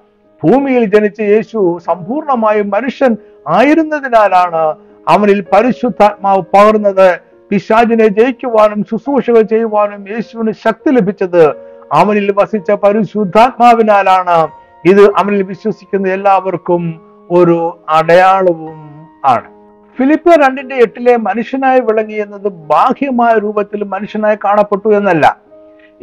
ഭൂമിയിൽ 0.43 0.85
ജനിച്ച 0.85 1.19
യേശു 1.19 1.79
സമ്പൂർണമായും 1.87 2.69
മനുഷ്യൻ 2.69 3.17
ആയിരുന്നതിനാലാണ് 3.47 4.75
അവനിൽ 5.07 5.45
പരിശുദ്ധാത്മാവ് 5.53 6.41
പകർന്നത്. 6.41 7.19
പിശാജിനെ 7.49 8.07
ജയിക്കുവാനും 8.07 8.85
ശുശ്രൂഷകൾ 8.91 9.41
ചെയ്യുവാനും 9.41 10.09
യേശുവിന് 10.09 10.51
ശക്തി 10.51 10.91
ലഭിച്ചത്. 10.91 11.53
അവനിൽ 11.91 12.33
വസിച്ച 12.35 12.71
പരിശുദ്ധാത്മാവിനാലാണ്. 12.71 14.62
ഇത് 14.85 15.01
അവനിൽ 15.17 15.43
വിശ്വസിക്കുന്ന 15.43 16.07
എല്ലാവർക്കും 16.07 17.01
ഒരു 17.31 17.79
അടയാളവും 17.89 19.07
ആണ്. 19.25 19.49
ഫിലിപ്പ് 19.97 20.29
രണ്ടിന്റെ 20.29 20.75
എട്ടിലെ 20.75 21.17
മനുഷ്യനായി 21.17 21.79
വിളങ്ങി 21.79 22.13
എന്നത് 22.13 22.47
ബാഹ്യമായ 22.47 23.33
രൂപത്തിൽ 23.33 23.83
മനുഷ്യനായി 23.83 24.35
കാണപ്പെട്ടു 24.35 24.93
എന്നല്ല. 24.93 25.37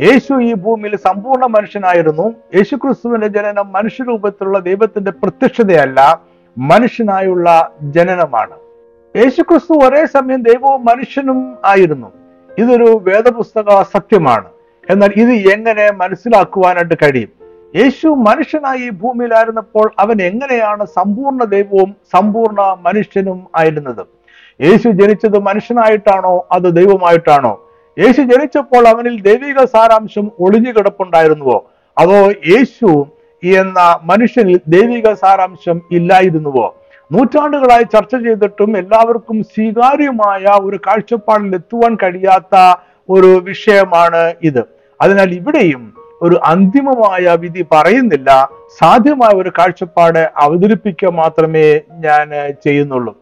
യേശു 0.01 0.43
ഈ 0.43 0.55
ഭൂമിയിൽ 0.55 0.97
സമ്പൂർണ 0.97 1.47
മനുഷ്യനായിരുന്നു. 1.47 2.35
യേശുക്രിസ്തുവിന്റെ 2.55 3.27
ജനനം 3.27 3.73
മനുഷ്യരൂപത്തിലുള്ള 3.73 4.59
ദൈവത്തിന്റെ 4.59 5.11
പ്രത്യക്ഷതയല്ല 5.11 6.21
മനുഷ്യനായുള്ള 6.59 7.71
ജനനമാണ്. 7.83 8.57
യേശുക്രിസ്തു 9.16 9.85
ഒരേ 9.85 10.07
സമയം 10.07 10.43
ദൈവവും 10.43 10.85
മനുഷ്യനും 10.85 11.59
ആയിരുന്നു. 11.64 12.12
ഇതൊരു 12.59 13.01
വേദപുസ്തക 13.03 13.83
സത്യമാണ്. 13.83 14.49
എന്നാൽ 14.90 15.12
ഇത് 15.16 15.31
എങ്ങനെ 15.31 15.93
മനസ്സിലാക്കുവാനായിട്ട് 15.93 16.95
കഴിയും? 16.95 17.39
യേശു 17.76 18.09
മനുഷ്യനായി 18.09 18.78
ഈ 18.78 18.90
ഭൂമിയിലായിരുന്നപ്പോൾ 18.90 19.92
അവൻ 19.98 20.22
എങ്ങനെയാണ് 20.22 20.87
സമ്പൂർണ 20.87 21.44
ദൈവവും 21.44 21.96
സമ്പൂർണ 22.14 22.76
മനുഷ്യനും 22.80 23.46
ആയിരുന്നത്? 23.56 24.06
യേശു 24.61 24.88
ജനിച്ചത് 24.88 25.38
മനുഷ്യനായിട്ടാണോ? 25.38 26.46
അത് 26.50 26.76
ദൈവമായിട്ടാണോ? 26.76 27.70
യേശു 27.98 28.22
ജനിച്ചപ്പോൾ 28.22 28.88
അവനിൽ 28.88 29.20
ദൈവിക 29.20 29.64
സാരാംശം 29.64 30.33
ഒളിഞ്ഞു 30.40 30.72
കിടപ്പുണ്ടായിരുന്നുവോ? 30.72 31.70
അതോ 31.98 32.30
യേശു 32.30 33.06
എന്ന 33.44 33.98
മനുഷ്യനിൽ 34.02 34.61
ദൈവിക 34.68 35.12
സാരാംശം 35.12 35.83
ഇല്ലായിരുന്നുവോ? 35.92 36.76
നൂറ്റാണ്ടുകളായി 37.12 37.83
ചർച്ച 37.83 38.16
ചെയ്തിട്ടും 38.16 38.78
എല്ലാവർക്കും 38.78 39.42
സ്വീകാര്യമായ 39.42 40.44
ഒരു 40.61 40.76
കാഴ്ചപ്പാടിൽ 40.76 41.54
എത്തുവാൻ 41.54 41.96
കഴിയാത്ത 42.02 42.80
ഒരു 43.09 43.40
വിഷയമാണ് 43.44 44.35
ഇത്. 44.42 44.64
അതിനാൽ 45.00 45.33
ഇവിടെയും 45.35 46.00
ഒരു 46.22 46.40
അന്തിമമായ 46.44 47.37
വിധി 47.37 47.66
പറയുന്നില്ല. 47.72 48.48
സാധ്യമായ 48.78 49.37
ഒരു 49.37 49.52
കാഴ്ചപ്പാട് 49.59 50.30
അവതരിപ്പിക്കുക 50.37 51.09
മാത്രമേ 51.09 51.80
ഞാൻ 51.90 52.52
ചെയ്യുന്നുള്ളൂ. 52.64 53.16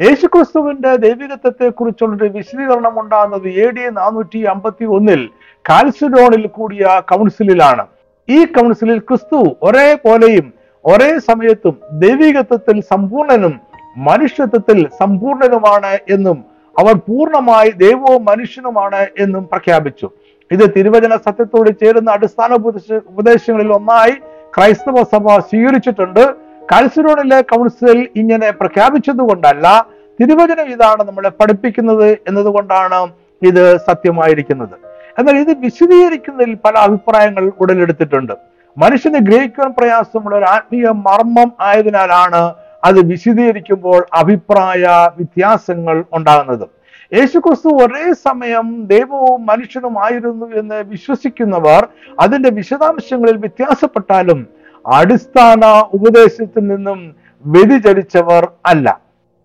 യേശുക്രിസ്തുവിന്റെ 0.00 0.96
ദൈവികത്വത്തെ 0.96 1.68
കുറിച്ചുള്ളൊരു 1.68 2.32
വിശദീകരണം 2.32 3.00
ഉണ്ടാകുന്നത് 3.00 3.48
എ 3.48 3.70
ഡി 3.70 3.90
നാനൂറ്റി 3.92 4.42
അമ്പത്തി 4.42 4.84
ഒന്നിൽ 4.84 5.28
കാൽസിഡോണിൽ 5.68 6.46
കൂടിയ 6.46 7.02
കൗൺസിലിലാണ്. 7.10 7.86
ഈ 8.28 8.44
കൗൺസിലിൽ 8.44 8.98
ക്രിസ്തു 8.98 9.56
ഒരേ 9.62 9.94
പോലെയും 9.94 10.52
ഒരേ 10.84 11.18
സമയത്തും 11.18 11.76
ദൈവികത്വത്തിൽ 11.92 12.80
സമ്പൂർണനും 12.80 13.60
മനുഷ്യത്വത്തിൽ 13.96 14.88
സമ്പൂർണനുമാണ് 14.88 15.98
എന്നും 16.10 16.44
അവർ 16.78 16.94
പൂർണമായി 16.94 17.70
ദൈവവും 17.70 18.24
മനുഷ്യനുമാണ് 18.24 19.06
എന്നും 19.18 19.48
പ്രഖ്യാപിച്ചു. 19.52 20.10
ഇത് 20.50 20.74
തിരുവചന 20.76 21.16
സത്യത്തോട് 21.16 21.70
ചേരുന്ന 21.70 22.10
അടിസ്ഥാന 22.10 22.52
ഉപദേശ- 22.52 23.02
ഉപദേശങ്ങളിൽ 23.06 23.72
ഒന്നായി 23.72 24.10
ക്രൈസ്തവ 24.56 25.02
സഭ 25.02 25.38
സ്വീകരിച്ചിട്ടുണ്ട്. 25.38 26.34
കാൽസിറോണിലെ 26.72 27.40
കൗൺസിൽ 27.40 28.08
ഇങ്ങനെ 28.16 28.50
പ്രഖ്യാപിച്ചതുകൊണ്ടല്ല 28.50 29.86
തിരുവചനം 30.20 30.66
ഇതാണ് 30.66 31.02
നമ്മളെ 31.02 31.28
പഠിപ്പിക്കുന്നത് 31.28 32.18
എന്നതുകൊണ്ടാണ് 32.28 33.12
ഇത് 33.42 33.76
സത്യമായിരിക്കുന്നത്. 33.76 34.90
എന്നാൽ 35.18 35.36
ഇത് 35.36 35.58
വിശദീകരിക്കുന്നതിൽ 35.58 36.54
പല 36.54 36.78
അഭിപ്രായങ്ങൾ 36.78 37.52
ഉടലെടുത്തിട്ടുണ്ട്. 37.60 38.32
മനുഷ്യന് 38.78 39.18
ഗ്രഹിക്കുവാൻ 39.18 39.74
പ്രയാസമുള്ള 39.78 40.36
ഒരു 40.36 40.44
ആത്മീയ 40.44 40.88
മർമ്മം 40.88 41.52
ആയതിനാലാണ് 41.60 42.54
അത് 42.84 43.00
വിശദീകരിക്കുമ്പോൾ 43.00 44.06
അഭിപ്രായ 44.14 45.10
വ്യത്യാസങ്ങൾ 45.16 46.04
ഉണ്ടാകുന്നത്. 46.12 46.79
യേശുക്രിസ്തു 47.12 47.68
ഒരേ 47.68 48.12
സമയം 48.12 48.86
ദൈവവും 48.86 49.46
മനുഷ്യനുമായിരുന്നു 49.46 50.46
എന്ന് 50.54 50.74
വിശ്വസിക്കുന്നവർ 50.74 51.88
അതിന്റെ 52.20 52.50
വിശദാംശങ്ങളിൽ 52.50 53.36
വ്യത്യാസപ്പെട്ടാലും 53.36 54.46
അടിസ്ഥാന 54.86 55.84
ഉപദേശത്തിൽ 55.94 56.66
നിന്നും 56.66 57.14
വ്യതിചരിച്ചവർ 57.46 58.48
അല്ല. 58.66 59.00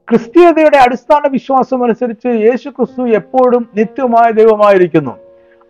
ക്രിസ്തീയതയുടെ 0.10 0.78
അടിസ്ഥാന 0.78 1.28
വിശ്വാസം 1.28 1.84
അനുസരിച്ച് 1.84 2.28
യേശു 2.28 2.69
ക്രിസ്തു 2.69 3.08
എപ്പോഴും 3.08 3.69
നിത്യമായ 3.75 4.32
ദൈവമായിരിക്കുന്നു. 4.32 5.17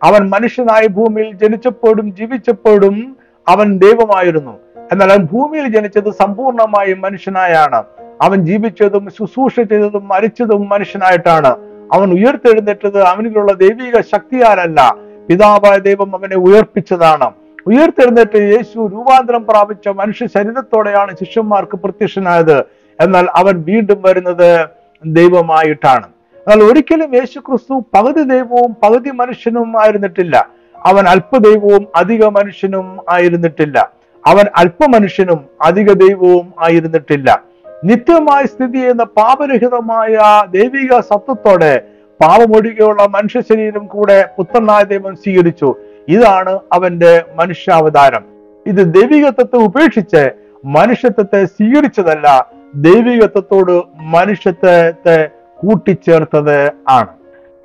അവൻ 0.02 0.30
മനുഷ്യനായി 0.30 0.86
ഭൂമിയിൽ 0.86 1.32
ജനിച്ചപ്പോഴും 1.36 2.14
ജീവിച്ചപ്പോഴും 2.14 3.16
അവൻ 3.48 3.78
ദൈവമായിരുന്നു. 3.78 4.58
എന്നാൽ 4.92 5.12
അവൻ 5.12 5.24
ഭൂമിയിൽ 5.32 5.68
ജനിച്ചത് 5.68 6.10
സമ്പൂർണമായും 6.10 7.00
മനുഷ്യനായാണ്. 7.00 7.84
അവൻ 8.22 8.38
ജീവിച്ചതും 8.44 9.08
ശുശ്രൂഷ 9.10 9.60
ചെയ്തതും 9.60 10.08
മരിച്ചതും 10.08 10.68
മനുഷ്യനായിട്ടാണ്. 10.68 11.75
അവൻ 11.92 12.12
ഉയർത്തെഴുന്നേറ്റത് 12.12 13.02
അവനിലുള്ള 13.02 13.52
ദൈവിക 13.52 14.00
ശക്തിയാലല്ല. 14.00 14.96
പിതാവായ 15.28 15.78
ദൈവം 15.78 16.16
അവനെ 16.16 16.36
ഉയർപ്പിച്ചതാണ്. 16.36 17.30
ഉയർത്തെഴുന്നേറ്റ് 17.66 18.38
യേശു 18.38 18.86
രൂപാന്തരം 18.92 19.46
പ്രാപിച്ച 19.46 19.88
മനുഷ്യ 19.88 20.26
ശരീരത്തോടെയാണ് 20.26 21.16
ശിഷ്യന്മാർക്ക് 21.24 21.76
പ്രത്യക്ഷനായത്. 21.76 22.58
എന്നാൽ 23.00 23.28
അവൻ 23.34 23.64
വീണ്ടും 23.66 24.02
വരുന്നത് 24.02 24.68
ദൈവമായിട്ടാണ്. 25.06 26.06
എന്നാൽ 26.36 26.62
ഒരിക്കലും 26.62 27.14
യേശു 27.14 27.38
ക്രിസ്തു 27.38 27.84
പകുതി 27.94 28.22
ദൈവവും 28.22 28.76
പകുതി 28.82 29.10
മനുഷ്യനും 29.10 29.82
ആയിരുന്നിട്ടില്ല. 29.82 30.48
അവൻ 30.86 31.08
അല്പദൈവവും 31.08 31.86
അധിക 31.96 32.24
മനുഷ്യനും 32.24 32.98
ആയിരുന്നിട്ടില്ല. 33.10 33.90
അവൻ 34.26 34.44
അല്പമനുഷ്യനും 34.56 35.44
അധിക 35.62 35.92
ദൈവവും 35.92 36.52
ആയിരുന്നിട്ടില്ല. 36.60 37.42
നിത്യമായി 37.84 38.46
സ്ഥിതി 38.46 38.78
ചെയ്യുന്ന 38.78 39.04
പാപരഹിതമായ 39.04 40.18
ദൈവിക 40.50 41.00
സത്വത്തോടെ 41.00 41.82
പാപമൊഴികെയുള്ള 42.22 43.06
മനുഷ്യ 43.06 43.40
ശരീരം 43.40 43.86
കൂടെ 43.86 44.28
പുത്രനായ 44.38 44.82
ദൈവം 44.82 45.16
സ്വീകരിച്ചു. 45.16 45.74
ഇതാണ് 46.08 46.60
അവന്റെ 46.72 47.24
മനുഷ്യാവതാരം. 47.34 48.24
ഇത് 48.66 48.94
ദൈവികത്വത്തെ 48.94 49.56
ഉപേക്ഷിച്ച് 49.56 50.30
മനുഷ്യത്വത്തെ 50.64 51.44
സ്വീകരിച്ചതല്ല 51.44 52.50
ദൈവികത്വത്തോട് 52.74 53.82
മനുഷ്യത്വത്തെ 54.00 55.28
കൂട്ടിച്ചേർത്തത് 55.56 56.72
ആണ്. 56.88 57.08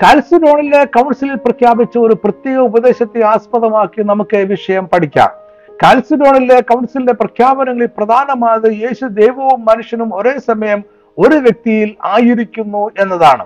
കാൽസിഡോണിലെ 0.03 0.83
കൗൺസിലിൽ 0.83 1.35
പ്രഖ്യാപിച്ച 1.35 1.97
ഒരു 1.97 2.13
പ്രത്യേക 2.13 2.57
ഉപദേശത്തെ 2.57 3.23
ആസ്പദമാക്കി 3.23 4.01
നമുക്ക് 4.01 4.37
വിഷയം 4.37 4.87
പഠിക്കാം. 4.87 5.40
കാൽസിഡോണിലെ 5.83 6.61
കൗൺസിലിന്റെ 6.61 7.13
പ്രഖ്യാപനങ്ങളിൽ 7.13 7.89
പ്രധാനമായത് 7.97 8.73
യേശു 8.73 9.05
ദൈവവും 9.05 9.65
മനുഷ്യനും 9.65 10.15
ഒരേ 10.15 10.39
സമയം 10.39 10.83
ഒരു 11.17 11.35
വ്യക്തിയിൽ 11.35 11.95
ആയിരിക്കുന്നു 12.05 12.89
എന്നതാണ്. 12.99 13.45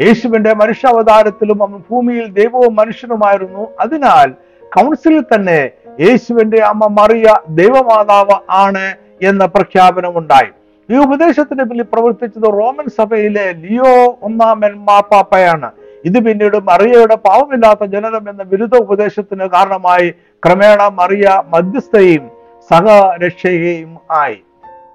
യേശുവിന്റെ 0.00 0.54
മനുഷ്യാവതാരത്തിലും 0.54 1.62
അവൻ 1.62 1.82
ഭൂമിയിൽ 1.90 2.26
ദൈവവും 2.26 2.76
മനുഷ്യനുമായിരുന്നു. 2.76 3.68
അതിനാൽ 3.80 4.30
കൗൺസിലിൽ 4.62 5.20
തന്നെ 5.20 5.70
യേശുവിന്റെ 6.00 6.60
അമ്മ 6.62 6.86
മറിയ 7.00 7.24
ദൈവമാതാവ് 7.48 8.36
ആണ് 8.50 8.94
എന്ന 9.22 9.46
പ്രഖ്യാപനമുണ്ടായി. 9.46 10.50
ഈ 10.94 10.96
ഉപദേശത്തിന് 10.96 11.64
പിന്നിൽ 11.64 11.86
പ്രവർത്തിച്ചത് 11.92 12.42
റോമൻ 12.42 12.88
സഭയിലെ 12.88 13.52
ലിയോ 13.52 14.18
ഒന്നാമൻ 14.22 14.72
മാപ്പാപ്പയാണ് 14.72 15.70
ഇത് 16.04 16.24
പിന്നീട് 16.24 16.56
മറിയയുടെ 16.56 17.14
പാവമില്ലാത്ത 17.14 17.84
ജനനം 17.84 18.30
എന്ന 18.30 18.42
ബിരുദ 18.42 18.74
ഉപദേശത്തിന് 18.74 19.44
കാരണമായി 19.44 20.14
ക്രമേണ 20.46 20.88
മറിയ 20.88 21.42
മധ്യസ്ഥയും 21.48 22.30
സഹരക്ഷയെയും 22.70 23.98
ആയി. 24.10 24.38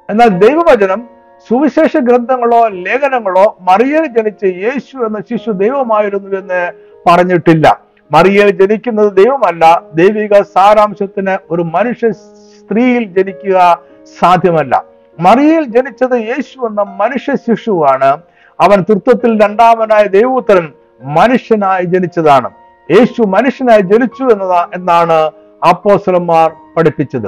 എന്നാൽ 0.09 0.27
ദൈവവചനം 0.27 1.07
സുവിശേഷ 1.49 1.97
ഗ്രന്ഥങ്ങളോ 1.97 2.67
ലേഖനങ്ങളോ 2.67 3.57
മറിയയിൽ 3.61 4.05
ജനിച്ച 4.05 4.43
യേശു 4.43 4.97
എന്ന 4.97 5.19
ശിശു 5.19 5.51
ദൈവമായിരുന്നു 5.51 6.39
എന്ന് 6.39 6.71
പറഞ്ഞിട്ടില്ല. 7.07 7.81
മറിയയിൽ 8.11 8.49
ജനിക്കുന്നത് 8.49 9.17
ദൈവമല്ല 9.17 9.81
ദൈവിക 9.93 10.41
സാരാംശത്തിന് 10.41 11.37
ഒരു 11.51 11.61
മനുഷ്യ 11.61 12.11
സ്ത്രീയിൽ 12.11 13.03
ജനിക്കുക 13.03 13.79
സാധ്യമല്ല. 14.19 14.83
മറിയയിൽ 15.19 15.63
ജനിച്ചത് 15.63 16.17
യേശു 16.17 16.65
എന്ന 16.65 16.81
മനുഷ്യ 16.81 17.35
ശിശുവാണ്. 17.35 18.17
അവൻ 18.59 18.85
തൃത്വത്തിൽ 18.89 19.43
രണ്ടാമനായ 19.43 20.03
ദൈവപുത്രൻ 20.03 20.71
മനുഷ്യനായി 21.03 21.83
ജനിച്ചതാണ്. 21.83 22.49
യേശു 22.91 23.21
മനുഷ്യനായി 23.21 23.81
ജനിച്ചു 23.81 24.23
എന്നതാ 24.23 24.67
എന്നാണ് 24.73 25.31
അപ്പോസലന്മാർ 25.69 26.51
പഠിപ്പിച്ചത്. 26.77 27.27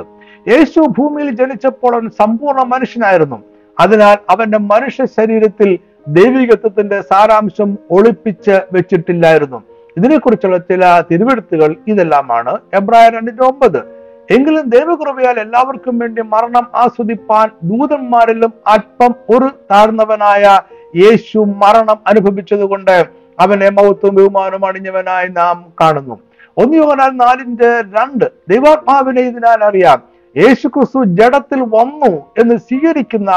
യേശു 0.49 0.79
ഭൂമിയിൽ 0.79 1.35
ജനിച്ചപ്പോൾ 1.35 1.95
അവൻ 1.95 2.09
സമ്പൂർണ 2.09 2.63
മനുഷ്യനായിരുന്നു. 2.63 3.43
അതിനാൽ 3.79 4.17
അവന്റെ 4.29 4.57
മനുഷ്യ 4.57 5.05
ശരീരത്തിൽ 5.05 5.79
ദൈവികത്വത്തിന്റെ 6.07 7.01
സാരാംശം 7.01 7.77
ഒളിപ്പിച്ച് 7.91 8.59
വെച്ചിട്ടില്ലായിരുന്നു. 8.73 9.63
ഇതിനെക്കുറിച്ചുള്ള 9.97 10.57
ചില 10.57 11.03
തിരുവെടുത്തുകൾ 11.11 11.75
ഇതെല്ലാമാണ്. 11.87 12.57
എബ്രായ 12.73 13.09
രണ്ടിന്റെ 13.09 13.43
ഒമ്പത്. 13.43 14.01
എങ്കിലും 14.31 14.69
ദൈവകൃപയാൽ 14.69 15.39
എല്ലാവർക്കും 15.39 15.99
വേണ്ടി 15.99 16.21
മരണം 16.21 16.67
ആസ്വദിപ്പാൻ 16.75 17.49
ദൂതന്മാരിലും 17.63 18.53
അല്പം 18.67 19.15
ഒരു 19.37 19.49
താഴ്ന്നവനായ 19.71 20.61
യേശു 20.95 21.39
മരണം 21.39 21.99
അനുഭവിച്ചതുകൊണ്ട് 22.07 23.20
അവനെ 23.41 23.69
മഹത്വം 23.69 24.15
ബഹുമാനം 24.15 24.65
അണിഞ്ഞവനായി 24.65 25.27
നാം 25.27 25.73
കാണുന്നു. 25.81 26.19
ഒന്ന് 26.57 26.77
യോഹന്നാൻ 26.77 27.17
നാലിന്റെ 27.17 27.81
രണ്ട്. 27.81 28.25
ദൈവാത്മാവിനെ 28.49 29.21
ഇതിനാൽ 29.21 29.63
അറിയാം. 29.63 30.01
യേശു 30.37 30.67
ക്രിസ്തു 30.67 31.03
ജഡത്തിൽ 31.03 31.61
വന്നു 31.61 32.25
എന്ന് 32.39 32.57
സ്വീകരിക്കുന്ന 32.57 33.29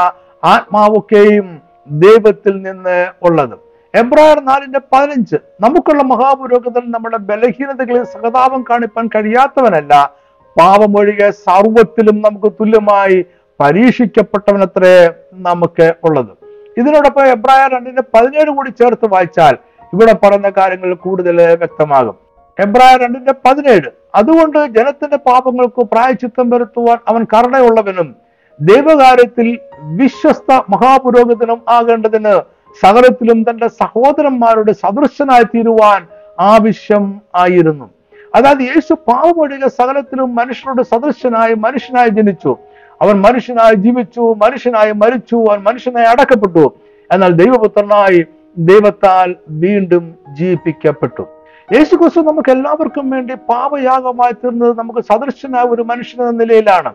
ആത്മാവൊക്കെയും 0.43 1.61
ദൈവത്തിൽ 1.87 2.61
നിന്ന് 2.61 3.11
ഉള്ളത്. 3.23 3.59
എബ്രായർ 3.95 4.43
നാലിന്റെ 4.45 4.79
പതിനഞ്ച്. 4.79 5.35
നമുക്കുള്ള 5.61 6.03
മഹാപുരോഗതൻ 6.03 6.91
നമ്മുടെ 6.91 7.17
ബലഹീനതകളിൽ 7.17 8.03
സഹതാപം 8.03 8.65
കാണിപ്പാൻ 8.69 9.07
കഴിയാത്തവനല്ല. 9.07 10.13
പാപമൊഴികെ 10.59 11.31
സർവത്തിലും 11.31 12.21
നമുക്ക് 12.21 12.51
തുല്യമായി 12.51 13.25
പരീക്ഷിക്കപ്പെട്ടവനത്രേ 13.59 15.13
നമുക്ക് 15.33 15.93
ഉള്ളത്. 16.03 16.45
ഇതിനോടൊപ്പം 16.77 17.25
എബ്രായർ 17.25 17.71
രണ്ടിന്റെ 17.71 18.03
പതിനേഴ് 18.13 18.49
കൂടി 18.49 18.69
ചേർത്ത് 18.69 19.07
വായിച്ചാൽ 19.07 19.57
ഇവിടെ 19.93 20.13
പറഞ്ഞ 20.13 20.49
കാര്യങ്ങൾ 20.49 20.93
കൂടുതൽ 20.93 21.41
വ്യക്തമാകും. 21.41 22.15
എബ്രായർ 22.59 23.01
രണ്ടിന്റെ 23.01 23.33
പതിനേഴ് 23.45 23.89
അതുകൊണ്ട് 24.15 24.67
ജനത്തിന്റെ 24.67 25.17
പാപങ്ങൾക്ക് 25.17 25.81
പ്രായച്ചിത്തം 25.81 26.49
വരുത്തുവാൻ 26.49 26.97
അവൻ 27.07 27.25
കരുണയുള്ളവനും 27.33 28.15
ദൈവകാര്യത്തിൽ 28.61 29.59
വിശ്വസ്ത 29.81 30.61
മഹാപുരോഹിതനും 30.69 31.61
ആകേണ്ടതിന് 31.69 32.41
സകലത്തിലും 32.85 33.45
തന്റെ 33.49 33.67
സഹോദരന്മാരുടെ 33.67 34.71
സദൃശനായി 34.71 35.43
തീരുവാൻ 35.43 36.07
ആവശ്യം 36.39 37.21
ആയിരുന്നു. 37.35 37.89
അതായത് 38.35 38.61
യേശു 38.61 38.93
പാവമൊഴികെ 38.93 39.67
സകലത്തിലും 39.67 40.35
മനുഷ്യരുടെ 40.35 40.83
സദൃശനായി 40.83 41.53
മനുഷ്യനായി 41.53 42.09
ജനിച്ചു. 42.09 42.57
അവൻ 43.01 43.21
മനുഷ്യനായി 43.21 43.75
ജീവിച്ചു 43.75 44.35
മനുഷ്യനായി 44.43 44.91
മരിച്ചു 44.91 45.45
അവൻ 45.49 45.59
മനുഷ്യനായി 45.59 46.05
അടക്കപ്പെട്ടു. 46.05 46.73
എന്നാൽ 47.11 47.31
ദൈവപുത്രനായി 47.31 48.25
ദൈവത്താൽ 48.57 49.35
വീണ്ടും 49.49 50.15
ജീവിപ്പിക്കപ്പെട്ടു. 50.33 51.27
യേശു 51.73 51.95
ക്രിസ്തു 51.95 52.19
നമുക്ക് 52.19 52.49
എല്ലാവർക്കും 52.49 53.09
വേണ്ടി 53.09 53.33
പാപയാഗമായി 53.33 54.31
തീർന്നത് 54.31 54.77
നമുക്ക് 54.77 54.99
സദൃശനായ 54.99 55.63
ഒരു 55.63 55.81
മനുഷ്യൻ 55.81 56.27
എന്ന 56.27 56.43
നിലയിലാണ്. 56.43 56.93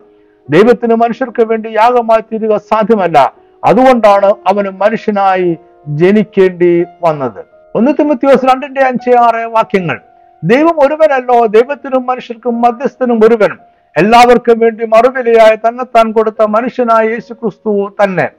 ദൈവത്തിന് 0.49 0.95
മനുഷ്യർക്ക് 0.95 1.43
വേണ്ടി 1.43 1.69
യാഗമായി 1.69 2.21
തീരുക 2.21 2.57
സാധ്യമല്ല. 2.57 3.33
അതുകൊണ്ടാണ് 3.65 4.25
അവന് 4.25 4.69
മനുഷ്യനായി 4.69 5.57
ജനിക്കേണ്ടി 5.87 6.85
വന്നത്. 7.03 7.45
ഒന്ന് 7.75 7.91
തിമത്യോസ് 7.99 8.45
രണ്ടിന്റെ 8.45 8.81
അഞ്ച് 8.81 9.17
ആറ് 9.17 9.45
വാക്യങ്ങൾ. 9.45 10.01
ദൈവം 10.43 10.79
ഒരുവനല്ലോ 10.79 11.45
ദൈവത്തിനും 11.45 12.05
മനുഷ്യർക്കും 12.05 12.61
മധ്യസ്ഥനും 12.61 13.19
ഒരുവനും. 13.25 13.59
എല്ലാവർക്കും 13.97 14.59
വേണ്ടി 14.59 14.85
മറുവിലയായി 14.85 15.55
തന്നെത്താൻ 15.55 16.11
കൊടുത്ത 16.11 16.43
മനുഷ്യനായ 16.43 17.09
യേശു 17.09 17.33
ക്രിസ്തു 17.33 17.95
തന്നെ. 18.03 18.29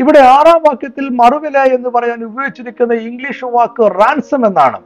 ഇവിടെ 0.00 0.18
ആറാം 0.18 0.62
വാക്യത്തിൽ 0.62 1.08
മറുവില 1.08 1.58
എന്ന് 1.58 1.88
പറയാൻ 1.88 2.24
ഉപയോഗിച്ചിരിക്കുന്ന 2.24 2.94
ഇംഗ്ലീഷ് 2.94 3.44
വാക്ക് 3.44 3.82
റാൻസം 3.82 4.46
എന്നാണ്. 4.46 4.78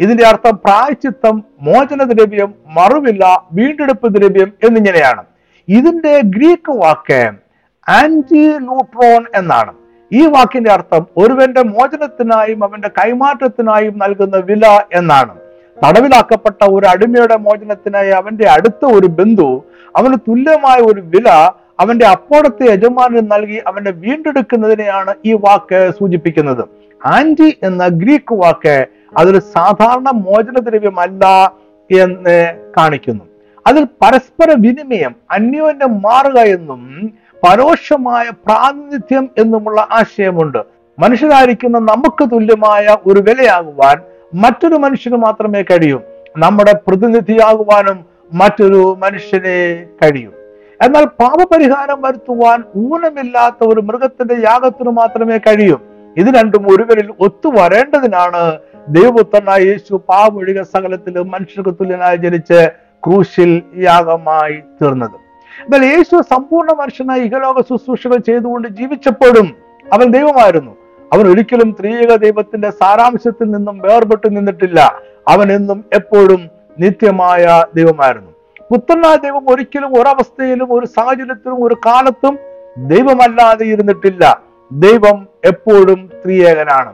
ഇതിന്റെ 0.00 0.26
അർത്ഥം 0.26 0.60
പ്രായച്ചിത്തം 0.64 1.44
മോചന 1.62 2.02
ദ്രവ്യം 2.02 2.54
മറുവില്ല 2.66 3.44
വീണ്ടെടുപ്പ് 3.52 4.14
ദ്രവ്യം 4.14 4.52
എന്നിങ്ങനെയാണ്. 4.64 5.22
ഇതിന്റെ 5.68 6.20
ഗ്രീക്ക് 6.20 6.72
വാക്ക് 6.72 7.30
ആന്റി 7.88 8.58
ലൂട്രോൺ 8.58 9.26
എന്നാണ്. 9.34 9.72
ഈ 10.12 10.26
വാക്കിന്റെ 10.26 10.70
അർത്ഥം 10.72 11.06
ഒരുവന്റെ 11.16 11.62
മോചനത്തിനായും 11.62 12.64
അവന്റെ 12.64 12.88
കൈമാറ്റത്തിനായും 12.88 13.98
നൽകുന്ന 13.98 14.36
വില 14.36 14.66
എന്നാണ്. 14.92 15.34
തടവിലാക്കപ്പെട്ട 15.84 16.64
ഒരു 16.64 16.86
അടിമയുടെ 16.86 17.36
മോചനത്തിനായി 17.36 18.10
അവന്റെ 18.10 18.48
അടുത്ത 18.48 18.84
ഒരു 18.84 19.06
ബന്ധു 19.06 19.64
അവന് 19.96 20.14
തുല്യമായ 20.14 20.78
ഒരു 20.78 21.00
വില 21.00 21.28
അവന്റെ 21.82 22.06
അപ്പോഴത്തെ 22.06 22.72
യജമാനന് 22.72 23.32
നൽകി 23.32 23.62
അവനെ 23.66 23.90
വീണ്ടെടുക്കുന്നതിനെയാണ് 23.90 25.14
ഈ 25.24 25.32
വാക്ക് 25.32 25.90
സൂചിപ്പിക്കുന്നത്. 26.00 26.64
ആന്റി 27.06 27.58
എന്ന 27.62 27.88
ഗ്രീക്ക് 27.88 28.34
വാക്ക് 28.34 28.86
അതൊരു 29.16 29.38
സാധാരണ 29.38 30.10
മോചനദ്രവ്യമല്ല 30.14 31.52
എന്ന് 32.00 32.54
കാണിക്കുന്നു. 32.76 33.24
അതിൽ 33.66 33.84
പരസ്പര 33.84 34.54
വിനിമയം 34.58 35.14
അന്യോന്യം 35.30 36.02
മാറുക 36.02 36.38
എന്നും 36.38 37.12
പരോക്ഷമായ 37.44 38.30
പ്രാതിനിധ്യം 38.46 39.30
എന്നുമുള്ള 39.38 39.88
ആശയമുണ്ട്. 39.90 40.58
മനുഷ്യരായിരിക്കുന്ന 40.98 41.78
നമുക്ക് 41.78 42.24
തുല്യമായ 42.32 42.96
ഒരു 43.06 43.20
വിലയാകുവാൻ 43.20 44.00
മറ്റൊരു 44.34 44.74
മനുഷ്യന് 44.74 45.16
മാത്രമേ 45.16 45.62
കഴിയൂ. 45.62 46.00
നമ്മുടെ 46.36 46.74
പ്രതിനിധിയാകുവാനും 46.86 48.04
മറ്റൊരു 48.32 48.96
മനുഷ്യനെ 49.02 49.86
കഴിയും. 50.02 50.41
എന്നാൽ 50.82 51.04
പാപപരിഹാരം 51.04 52.02
വരുത്തുവാൻ 52.02 52.64
ഊനമില്ലാത്ത 52.76 53.68
ഒരു 53.68 53.80
മൃഗത്തിന്റെ 53.80 54.34
യാഗത്തിന് 54.34 54.90
മാത്രമേ 54.90 55.38
കഴിയൂ. 55.38 55.80
ഇത് 56.16 56.26
രണ്ടും 56.26 56.66
ഒരുവരിൽ 56.74 57.14
ഒത്തുവരേണ്ടതിനാണ്. 57.20 58.58
ദൈവപുത്രനായ 58.88 59.60
യേശു 59.62 60.02
പാവൊഴിക 60.08 60.62
സകലത്തിലും 60.62 61.30
മനുഷ്യർക്ക് 61.30 61.70
തുല്യനായി 61.70 62.16
ജനിച്ച് 62.16 62.72
ക്രൂശിൽ 63.06 63.62
യാഗമായി 63.76 64.60
തീർന്നത്. 64.82 65.18
എന്നാൽ 65.60 65.84
യേശു 65.84 66.22
സമ്പൂർണ 66.22 66.72
മനുഷ്യനായി 66.72 67.20
ഇഹലോക 67.20 67.60
ശുശ്രൂഷകൾ 67.60 68.16
ചെയ്തുകൊണ്ട് 68.16 68.68
ജീവിച്ചപ്പോഴും 68.68 69.56
അവൻ 69.92 70.06
ദൈവമായിരുന്നു. 70.10 70.76
അവൻ 71.12 71.28
ഒരിക്കലും 71.28 71.76
ത്രിയേക 71.80 72.16
ദൈവത്തിന്റെ 72.16 72.70
സാരാംശത്തിൽ 72.70 73.50
നിന്നും 73.50 73.78
വേർപെട്ടു 73.78 74.28
നിന്നിട്ടില്ല. 74.28 75.02
അവൻ 75.28 75.52
എന്നും 75.52 75.84
എപ്പോഴും 75.92 76.50
നിത്യമായ 76.78 77.64
ദൈവമായിരുന്നു. 77.74 78.31
പുത്രനായ 78.72 79.16
ദൈവം 79.16 79.50
ഒരിക്കലും 79.50 80.00
ഒരവസ്ഥയിലും 80.00 80.72
ഒരു 80.72 80.86
സാഹചര്യത്തിലും 80.86 81.64
ഒരു 81.64 81.74
കാലത്തും 81.86 82.38
ദൈവമല്ലാതെ 82.76 83.64
ഇരുന്നിട്ടില്ല. 83.64 84.42
ദൈവം 84.72 85.26
എപ്പോഴും 85.44 86.10
ത്രിയേകനാണ്. 86.24 86.92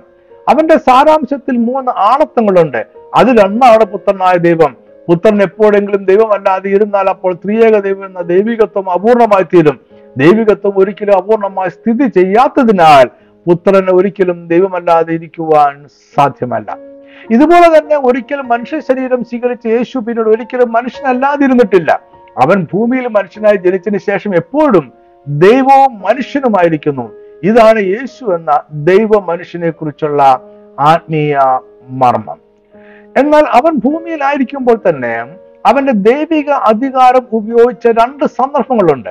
അവന്റെ 0.49 0.77
സാരാംശത്തിൽ 0.77 1.57
മൂന്ന് 1.57 1.91
ആണത്വങ്ങളുണ്ട് 1.91 2.87
അതിലൊന്നാണ് 3.15 3.85
പുത്രനായ 3.85 4.37
ദൈവം. 4.37 4.77
പുത്രൻ 5.09 5.43
എപ്പോഴെങ്കിലും 5.43 6.05
ദൈവമല്ലാതെ 6.05 6.69
ഇരുന്നാൽ 6.71 7.09
അപ്പോൾ 7.09 7.35
ത്രിയേക 7.35 7.81
ദൈവം 7.81 8.07
എന്ന 8.07 8.21
ദൈവികത്വം 8.21 8.91
അപൂർണമായി 8.91 9.43
തീരും. 9.43 9.81
ദൈവികത്വം 10.17 10.73
ഒരിക്കലും 10.77 11.17
അപൂർണമായി 11.17 11.69
സ്ഥിതി 11.69 12.07
ചെയ്യാത്തതിനാൽ 12.09 13.07
പുത്രന് 13.47 13.91
ഒരിക്കലും 13.91 14.49
ദൈവമല്ലാതെ 14.49 15.15
ഇരിക്കുവാൻ 15.15 15.87
സാധ്യമല്ല. 16.17 16.98
ഇതുപോലെ 17.31 17.79
തന്നെ 17.79 17.97
ഒരിക്കലും 17.97 18.49
മനുഷ്യ 18.49 18.81
ശരീരം 18.81 19.25
സ്വീകരിച്ച 19.25 19.67
യേശു 19.67 19.99
പിന്നീട് 19.99 20.29
ഒരിക്കലും 20.29 20.73
മനുഷ്യനല്ലാതിരുന്നിട്ടില്ല. 20.73 22.01
അവൻ 22.43 22.67
ഭൂമിയിൽ 22.73 23.09
മനുഷ്യനായി 23.09 23.57
ജനിച്ചതിന് 23.57 23.99
ശേഷം 23.99 24.35
എപ്പോഴും 24.35 24.93
ദൈവവും 25.27 26.01
മനുഷ്യനുമായിരിക്കുന്നു. 26.01 27.11
ഇതാണ് 27.43 27.81
യേശു 27.81 28.25
എന്ന 28.25 28.63
ദൈവ 28.73 29.09
മനുഷ്യനെ 29.19 29.71
കുറിച്ചുള്ള 29.71 30.41
ആത്മീയ 30.81 31.39
മർമ്മം. 31.89 32.39
എന്നാൽ 33.17 33.45
അവൻ 33.45 33.73
ഭൂമിയിലായിരിക്കുമ്പോൾ 33.75 34.81
തന്നെ 34.89 35.27
അവന്റെ 35.67 35.93
ദൈവിക 35.93 36.51
അധികാരം 36.51 37.27
ഉപയോഗിച്ച 37.33 37.87
രണ്ട് 37.87 38.25
സന്ദർഭങ്ങളുണ്ട്. 38.25 39.11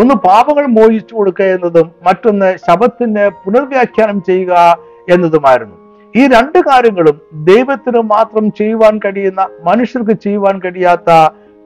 ഒന്ന് 0.00 0.14
പാപങ്ങൾ 0.14 0.66
മോചിച്ചു 0.66 1.14
കൊടുക്കുക 1.14 1.44
എന്നതും 1.44 1.92
മറ്റൊന്ന് 2.06 2.56
ശബത്തിന് 2.68 3.30
പുനർവ്യാഖ്യാനം 3.44 4.22
ചെയ്യുക 4.22 4.78
എന്നതുമായിരുന്നു. 5.10 5.85
ഈ 6.16 6.26
രണ്ട് 6.26 6.58
കാര്യങ്ങളും 6.58 7.20
ദൈവത്തിന് 7.44 8.00
മാത്രം 8.00 8.50
ചെയ്യുവാൻ 8.50 8.98
കഴിയുന്ന 8.98 9.48
മനുഷ്യർക്ക് 9.64 10.10
ചെയ്യുവാൻ 10.10 10.60
കഴിയാത്ത 10.64 11.10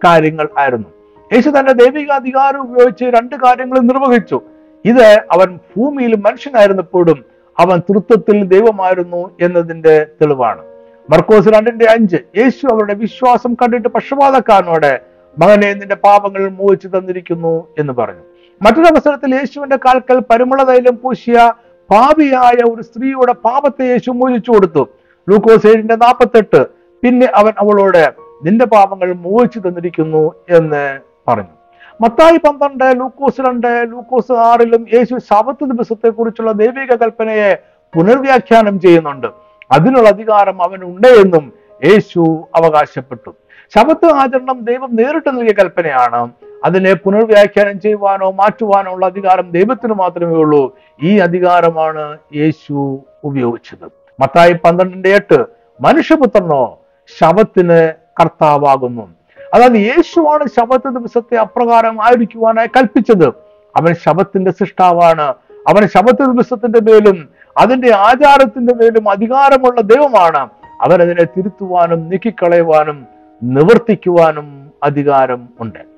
കാര്യങ്ങൾ 0.04 0.48
ആയിരുന്നു. 0.58 0.88
യേശു 1.32 1.50
തന്റെ 1.50 1.72
ദൈവിക 1.72 2.10
അധികാരം 2.10 2.60
ഉപയോഗിച്ച് 2.60 3.04
രണ്ട് 3.04 3.36
കാര്യങ്ങൾ 3.36 3.78
നിർവഹിച്ചു. 3.78 4.40
ഇത് 4.84 5.06
അവൻ 5.06 5.58
ഭൂമിയിൽ 5.76 6.16
മനുഷ്യനായിരുന്നപ്പോഴും 6.16 7.24
അവൻ 7.58 7.78
തൃത്വത്തിൽ 7.78 8.44
ദൈവമായിരുന്നു 8.44 9.30
എന്നതിന്റെ 9.40 10.06
തെളിവാണ്. 10.22 10.62
മർക്കോസ് 11.10 11.48
രണ്ടിന്റെ 11.48 11.86
അഞ്ച് 11.90 12.16
യേശു 12.16 12.66
അവരുടെ 12.72 12.94
വിശ്വാസം 12.94 13.54
കണ്ടിട്ട് 13.54 13.88
പക്ഷപാതക്കാരനോട് 13.88 15.00
മകനെ 15.38 15.74
നിന്റെ 15.74 15.94
പാപങ്ങൾ 15.94 16.48
മോഹിച്ചു 16.48 16.88
തന്നിരിക്കുന്നു 16.88 17.68
എന്ന് 17.78 17.92
പറഞ്ഞു. 17.92 18.24
മറ്റൊരവസരത്തിൽ 18.62 19.34
യേശുവിന്റെ 19.34 19.76
കാൽക്കൽ 19.76 20.22
പരിമള 20.30 20.62
തൈലം 20.62 20.98
പൂശിയ 21.02 21.52
പാപിയായ 21.90 22.72
ഒരു 22.74 22.82
സ്ത്രീയുടെ 22.82 23.32
പാപത്തെ 23.32 23.84
യേശു 23.84 24.10
മോചിച്ചു 24.10 24.50
കൊടുത്തു. 24.50 24.88
ലൂക്കോസ് 25.28 25.66
ഏഴിന്റെ 25.66 25.96
നാൽപ്പത്തെട്ട് 25.96 26.66
പിന്നെ 27.02 27.28
അവൻ 27.34 27.52
അവളോട് 27.58 28.12
നിന്റെ 28.44 28.66
പാപങ്ങൾ 28.66 29.12
മോചിച്ചു 29.12 29.58
തന്നിരിക്കുന്നു 29.58 30.34
എന്ന് 30.50 30.98
പറഞ്ഞു. 31.28 31.54
മത്തായി 32.00 32.36
പന്ത്രണ്ട് 32.36 33.00
ലൂക്കോസ് 33.00 33.40
രണ്ട് 33.40 33.86
ലൂക്കോസ് 33.90 34.32
ആറിലും 34.32 34.86
യേശു 34.94 35.18
ശബത്ത് 35.18 35.64
ദിവസത്തെ 35.64 36.08
കുറിച്ചുള്ള 36.08 36.52
ദൈവിക 36.52 36.94
കൽപ്പനയെ 36.94 37.54
പുനർവ്യാഖ്യാനം 37.96 38.80
ചെയ്യുന്നുണ്ട്. 38.80 39.26
അതിനുള്ള 39.72 40.08
അധികാരം 40.08 40.62
അവനുണ്ട് 40.62 41.06
എന്നും 41.06 41.52
യേശു 41.84 42.48
അവകാശപ്പെട്ടു. 42.54 43.34
ശബത്ത് 43.76 44.06
ആചരണം 44.12 44.64
ദൈവം 44.64 44.96
നേരിട്ട് 44.96 45.28
നൽകിയ 45.28 45.52
കൽപ്പനയാണ്. 45.52 46.30
അതിനെ 46.64 46.94
പുനർവ്യാഖ്യാനം 46.94 47.80
ചെയ്യുവാനോ 47.80 48.30
മാറ്റുവാനോ 48.30 48.92
ഉള്ള 48.92 49.06
അധികാരം 49.06 49.50
ദൈവത്തിന് 49.50 49.94
മാത്രമേ 49.94 50.34
ഉള്ളൂ. 50.34 50.78
ഈ 51.02 51.18
അധികാരമാണ് 51.18 52.18
യേശു 52.36 53.00
ഉപയോഗിച്ചത്. 53.24 53.90
മത്തായി 54.20 54.52
പന്ത്രണ്ടിന്റെ 54.52 55.14
എട്ട് 55.14 55.44
മനുഷ്യപുത്രനോ 55.80 56.78
ശവത്തിന് 57.18 57.92
കർത്താവാകുന്നു. 58.20 59.08
അതായത് 59.54 59.72
യേശുവാണ് 59.72 60.44
ശബത്ത് 60.46 60.88
ദിവസത്തെ 60.88 61.34
അപ്രകാരം 61.34 62.04
ആയിരിക്കുവാനായി 62.04 62.66
കൽപ്പിച്ചത്. 62.66 63.28
അവൻ 63.76 63.94
ശബത്തിന്റെ 63.94 64.50
സൃഷ്ടാവാണ്. 64.50 65.34
അവൻ 65.68 65.88
ശബത്ത് 65.88 66.24
ദിവസത്തിന്റെ 66.24 66.80
മേലും 66.80 67.28
അതിന്റെ 67.58 67.94
ആചാരത്തിന്റെ 67.94 68.74
മേലും 68.74 69.08
അധികാരമുള്ള 69.08 69.80
ദൈവമാണ്. 69.80 70.48
അവൻ 70.80 71.02
അതിനെ 71.02 71.24
തിരുത്തുവാനും 71.24 72.08
നീക്കിക്കളയുവാനും 72.08 73.06
നിവർത്തിക്കുവാനും 73.42 74.70
അധികാരം 74.82 75.48
ഉണ്ട്. 75.60 75.89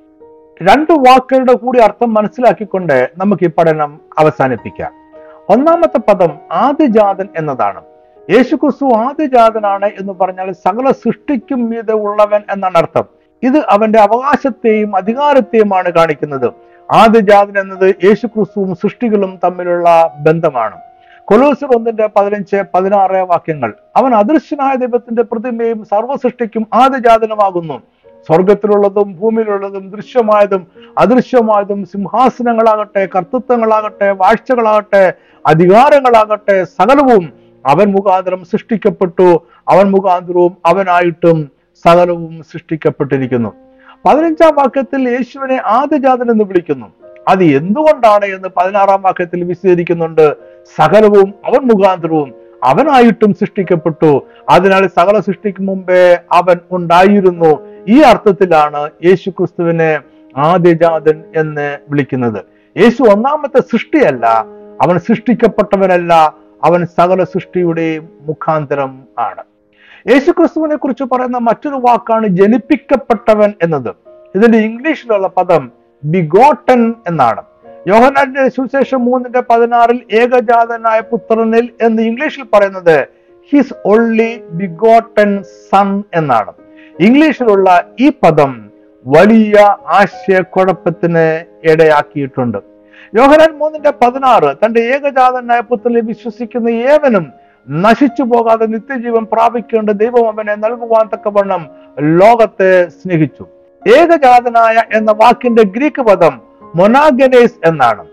രണ്ട് 0.63 0.93
വാക്കുകളുടെ 0.93 1.53
കൂടി 1.53 1.79
അർത്ഥം 1.79 2.15
മനസ്സിലാക്കിക്കൊണ്ട് 2.15 3.11
നമുക്ക് 3.19 3.45
ഈ 3.45 3.51
പഠനം 3.59 4.01
അവസാനിപ്പിക്കാം. 4.19 4.93
ഒന്നാമത്തെ 5.49 5.99
പദം 5.99 6.39
ആദ്യജാതൻ 6.53 7.29
എന്നതാണ്. 7.37 7.81
യേശുക്രിസ്തു 8.31 8.95
ആദ്യജാതനാണ് 8.95 9.85
എന്ന് 9.85 10.13
പറഞ്ഞാൽ 10.13 10.53
സകല 10.53 10.91
സൃഷ്ടിക്കും 10.91 11.71
മീതെ 11.71 11.93
ഉള്ളവൻ 11.93 12.41
എന്നാണ് 12.51 12.77
അർത്ഥം. 12.77 13.05
ഇത് 13.43 13.59
അവന്റെ 13.69 14.01
അവകാശത്തെയും 14.01 14.97
അധികാരത്തെയുമാണ് 14.97 15.91
കാണിക്കുന്നത്. 15.91 16.53
ആദ്യജാതൻ 16.93 17.61
എന്നത് 17.61 17.95
യേശുക്രിസ്തുവും 18.05 18.75
സൃഷ്ടികളും 18.75 19.41
തമ്മിലുള്ള 19.45 20.17
ബന്ധമാണ്. 20.21 20.77
കൊലോസർ 21.25 21.77
ഒന്നിന്റെ 21.77 22.09
പതിനഞ്ച് 22.17 22.63
പതിനാറ് 22.75 23.17
വാക്യങ്ങൾ. 23.17 23.75
അവൻ 23.97 24.15
അദൃശ്യനായ 24.15 24.75
ദൈവത്തിന്റെ 24.75 25.23
പ്രതിമയും 25.23 25.85
സർവസൃഷ്ടിക്കും 25.85 26.67
ആദിജാതനമാകുന്നു. 26.75 27.83
സ്വർഗത്തിലുള്ളതും 28.27 29.17
ഭൂമിയിലുള്ളതും 29.21 29.91
ദൃശ്യമായതും 29.91 30.67
അദൃശ്യമായതും 30.99 31.85
സിംഹാസനങ്ങളാകട്ടെ 31.85 33.09
കർത്തൃത്വങ്ങളാകട്ടെ 33.15 34.11
വാഴ്ചകളാകട്ടെ 34.11 35.13
അധികാരങ്ങളാകട്ടെ 35.47 36.65
സകലവും 36.65 37.33
അവൻ 37.67 37.93
മുഖാന്തരം 37.93 38.45
സൃഷ്ടിക്കപ്പെട്ടു. 38.45 39.43
അവൻ 39.69 39.91
മുഖാന്തരവും 39.91 40.57
അവനായിട്ടും 40.67 41.51
സകലവും 41.85 42.43
സൃഷ്ടിക്കപ്പെട്ടിരിക്കുന്നു. 42.53 43.53
പതിനഞ്ചാം 44.07 44.55
വാക്യത്തിൽ 44.55 45.09
യേശുവിനെ 45.09 45.61
ആദ്യജാതൻ 45.65 46.31
എന്ന് 46.31 46.45
വിളിക്കുന്നു. 46.45 46.87
അത് 47.29 47.45
എന്തുകൊണ്ടാണ് 47.45 48.25
എന്ന് 48.25 48.49
പതിനാറാം 48.57 49.03
വാക്യത്തിൽ 49.03 49.45
വിശദീകരിക്കുന്നുണ്ട്. 49.45 50.37
സകലവും 50.79 51.35
അവൻ 51.45 51.61
മുഖാന്തരവും 51.75 52.35
അവനായിട്ടും 52.65 53.35
സൃഷ്ടിക്കപ്പെട്ടു. 53.35 54.23
അതിനാൽ 54.49 54.87
സകല 54.87 55.21
സൃഷ്ടിക്ക് 55.21 55.63
മുമ്പേ 55.63 56.19
അവൻ 56.33 56.57
ഉണ്ടായിരുന്നു. 56.73 57.72
ഈ 57.89 58.01
അർത്ഥത്തിലാണ് 58.01 58.91
യേശു 59.05 59.31
ക്രിസ്തുവിനെ 59.31 60.01
ആദ്യജാതൻ 60.37 61.23
എന്ന് 61.37 61.79
വിളിക്കുന്നത്. 61.89 62.45
യേശു 62.77 63.03
ഒന്നാമത്തെ 63.03 63.61
സൃഷ്ടിയല്ല 63.61 64.27
അവൻ 64.83 64.99
സൃഷ്ടിക്കപ്പെട്ടവനല്ല 64.99 66.35
അവൻ 66.65 66.87
സകല 66.87 67.25
സൃഷ്ടിയുടെയും 67.25 68.09
മുഖാന്തരം 68.23 69.03
ആണ്. 69.19 69.43
യേശു 70.11 70.31
ക്രിസ്തുവിനെ 70.31 70.77
കുറിച്ച് 70.77 71.05
പറയുന്ന 71.05 71.39
മറ്റൊരു 71.39 71.75
വാക്കാണ് 71.75 72.27
ജനിപ്പിക്കപ്പെട്ടവൻ 72.27 73.55
എന്നത്. 73.63 73.95
ഇതിന്റെ 74.35 74.59
ഇംഗ്ലീഷിലുള്ള 74.59 75.29
പദം 75.29 75.73
ബിഗോട്ടൻ 76.05 76.95
എന്നാണ്. 77.07 77.43
യോഹനാന്റെ 77.89 78.49
സുവിശേഷം 78.49 79.05
മൂന്നിന്റെ 79.05 79.43
പതിനാറിൽ 79.51 80.03
ഏകജാതനായ 80.13 81.01
പുത്രനിൽ 81.01 81.71
എന്ന് 81.81 82.03
ഇംഗ്ലീഷിൽ 82.03 82.43
പറയുന്നത് 82.43 83.07
ഹിസ് 83.53 83.75
ഓൺലി 83.87 84.43
ബിഗോട്ടൻ 84.51 85.43
സൺ 85.43 86.03
എന്നാണ്. 86.15 86.53
ഇംഗ്ലീഷിലുള്ള 87.01 87.85
ഈ 88.01 88.09
പദം 88.09 88.71
വലിയ 89.07 89.77
ആശയക്കുഴപ്പത്തിന് 89.87 91.45
ഇടയാക്കിയിട്ടുണ്ട്. 91.65 92.59
യോഹനാൻ 93.15 93.59
മൂന്നിന്റെ 93.59 93.91
പതിനാറ് 93.91 94.57
തന്റെ 94.65 94.81
ഏകജാതനായ 94.81 95.61
പുത്രനെ 95.61 96.01
വിശ്വസിക്കുന്ന 96.01 96.69
ഏവനും 96.69 97.33
നശിച്ചു 97.71 98.23
പോകാതെ 98.23 98.67
നിത്യജീവൻ 98.67 99.27
പ്രാപിക്കേണ്ട 99.33 99.91
ദൈവം 99.91 100.29
അവനെ 100.29 100.55
നൽകുവാൻ 100.55 101.09
തക്കവണ്ണം 101.15 101.67
ലോകത്തെ 102.01 102.89
സ്നേഹിച്ചു. 102.89 103.47
ഏകജാതനായ 103.89 104.97
എന്ന 104.97 105.13
വാക്കിന്റെ 105.13 105.63
ഗ്രീക്ക് 105.63 106.03
പദം 106.03 106.41
മൊനാഗനേസ് 106.75 107.67
എന്നാണ്. 107.67 108.07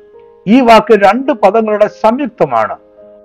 ഈ 0.47 0.61
വാക്ക് 0.61 0.93
രണ്ട് 0.93 1.31
പദങ്ങളുടെ 1.31 1.87
സംയുക്തമാണ്. 1.87 2.75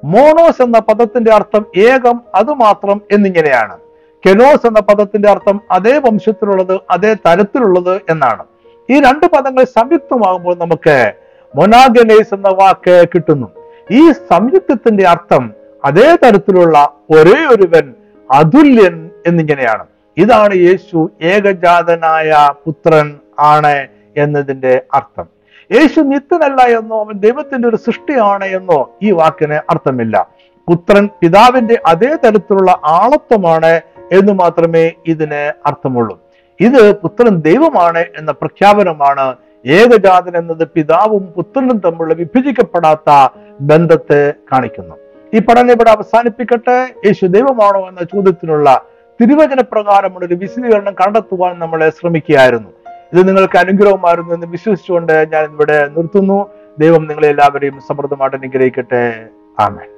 മോണോസ് 0.04 0.62
എന്ന 0.62 0.78
പദത്തിന്റെ 0.78 1.32
അർത്ഥം 1.32 1.66
ഏകം 1.76 2.20
അതുമാത്രം 2.34 3.00
എന്നിങ്ങനെയാണ്. 3.12 3.83
കെനോസ് 4.26 4.66
എന്ന 4.66 4.80
പദത്തിന്റെ 4.80 5.30
അർത്ഥം 5.30 5.60
അതേ 5.70 5.98
വംശത്തിലുള്ളത് 5.98 6.80
അതേ 6.90 7.16
തരത്തിലുള്ളത് 7.26 8.00
എന്നാണ്. 8.10 8.44
ഈ 8.90 9.00
രണ്ട് 9.00 9.26
പദങ്ങൾ 9.26 9.64
സംയുക്തമാകുമ്പോൾ 9.64 10.56
നമുക്ക് 10.56 11.12
മൊനാഗനേസ് 11.56 12.34
എന്ന 12.34 12.48
വാക്ക് 12.48 13.04
കിട്ടുന്നു. 13.14 13.46
ഈ 13.90 14.12
സംയുക്തത്തിന്റെ 14.12 15.08
അർത്ഥം 15.08 15.52
അതേ 15.84 16.16
തരത്തിലുള്ള 16.16 16.92
ഒരേ 17.10 17.46
ഒരുവൻ 17.54 17.94
അതുല്യൻ 18.30 19.10
എന്നിങ്ങനെയാണ്. 19.26 19.86
ഇതാണ് 20.16 20.54
യേശു 20.54 21.10
ഏകജാതനായ 21.22 22.50
പുത്രൻ 22.66 23.16
ആണ് 23.38 23.86
എന്നതിന്റെ 24.16 24.82
അർത്ഥം. 24.94 25.26
യേശു 25.72 26.00
നിത്യനല്ല 26.00 26.78
എന്നോ 26.78 27.04
അവൻ 27.04 27.12
ദൈവത്തിന്റെ 27.12 27.68
ഒരു 27.68 27.76
സൃഷ്ടിയാണ് 27.76 28.44
എന്നോ 28.44 28.90
ഈ 29.02 29.10
വാക്കിന് 29.10 29.54
അർത്ഥമില്ല. 29.54 30.28
പുത്രൻ 30.68 31.08
പിതാവിന്റെ 31.20 31.78
അതേ 31.86 32.16
തരത്തിലുള്ള 32.24 32.80
ആളത്വമാണ് 32.84 33.80
എന്ന് 34.12 34.32
മാത്രമേ 34.32 34.92
ഇതിന് 35.06 35.52
അർത്ഥമുള്ളൂ. 35.66 36.20
ഇത് 36.60 36.96
പുത്രൻ 37.00 37.40
ദൈവമാണ് 37.40 37.98
എന്ന 37.98 38.32
പ്രഖ്യാപനമാണ് 38.32 39.36
ഏകജാതൻ 39.66 40.36
എന്നത് 40.36 40.68
പിതാവും 40.68 41.26
പുത്രനും 41.26 41.78
തമ്മിലുള്ള 41.78 42.14
വിഭജിക്കപ്പെടാത്ത 42.14 43.28
ബന്ധത്തെ 43.60 44.34
കാണിക്കുന്നു. 44.52 44.96
ഈ 45.34 45.38
പഠനം 45.38 45.70
ഇവിടെ 45.70 45.90
അവസാനിപ്പിക്കട്ടെ. 45.90 46.88
യേശു 47.06 47.26
ദൈവമാണോ 47.26 47.88
എന്ന 47.88 48.02
ചോദ്യത്തിനുള്ള 48.02 48.82
തിരുവചന 49.22 49.60
പ്രകാരമുള്ള 49.72 50.26
ഒരു 50.26 50.34
വിശദീകരണം 50.34 50.94
കണ്ടെത്തുവാൻ 50.94 51.58
നമ്മളെ 51.58 51.90
ശ്രമിക്കുകയായിരുന്നു. 51.90 52.70
ഇത് 53.12 53.28
നിങ്ങൾക്ക് 53.28 53.58
അനുഗ്രഹമായിരുന്നു 53.58 54.34
എന്ന് 54.34 54.46
വിശ്വസിച്ചുകൊണ്ട് 54.46 55.28
ഞാൻ 55.32 55.44
ഇവിടെ 55.44 55.88
നിർത്തുന്നു. 55.96 56.46
ദൈവം 56.78 57.06
നിങ്ങളെല്ലാവരെയും 57.06 57.80
സമൃദ്ധമായിട്ട് 57.80 58.36
അനുഗ്രഹിക്കട്ടെ. 58.36 59.26
ആമേൻ. 59.60 59.93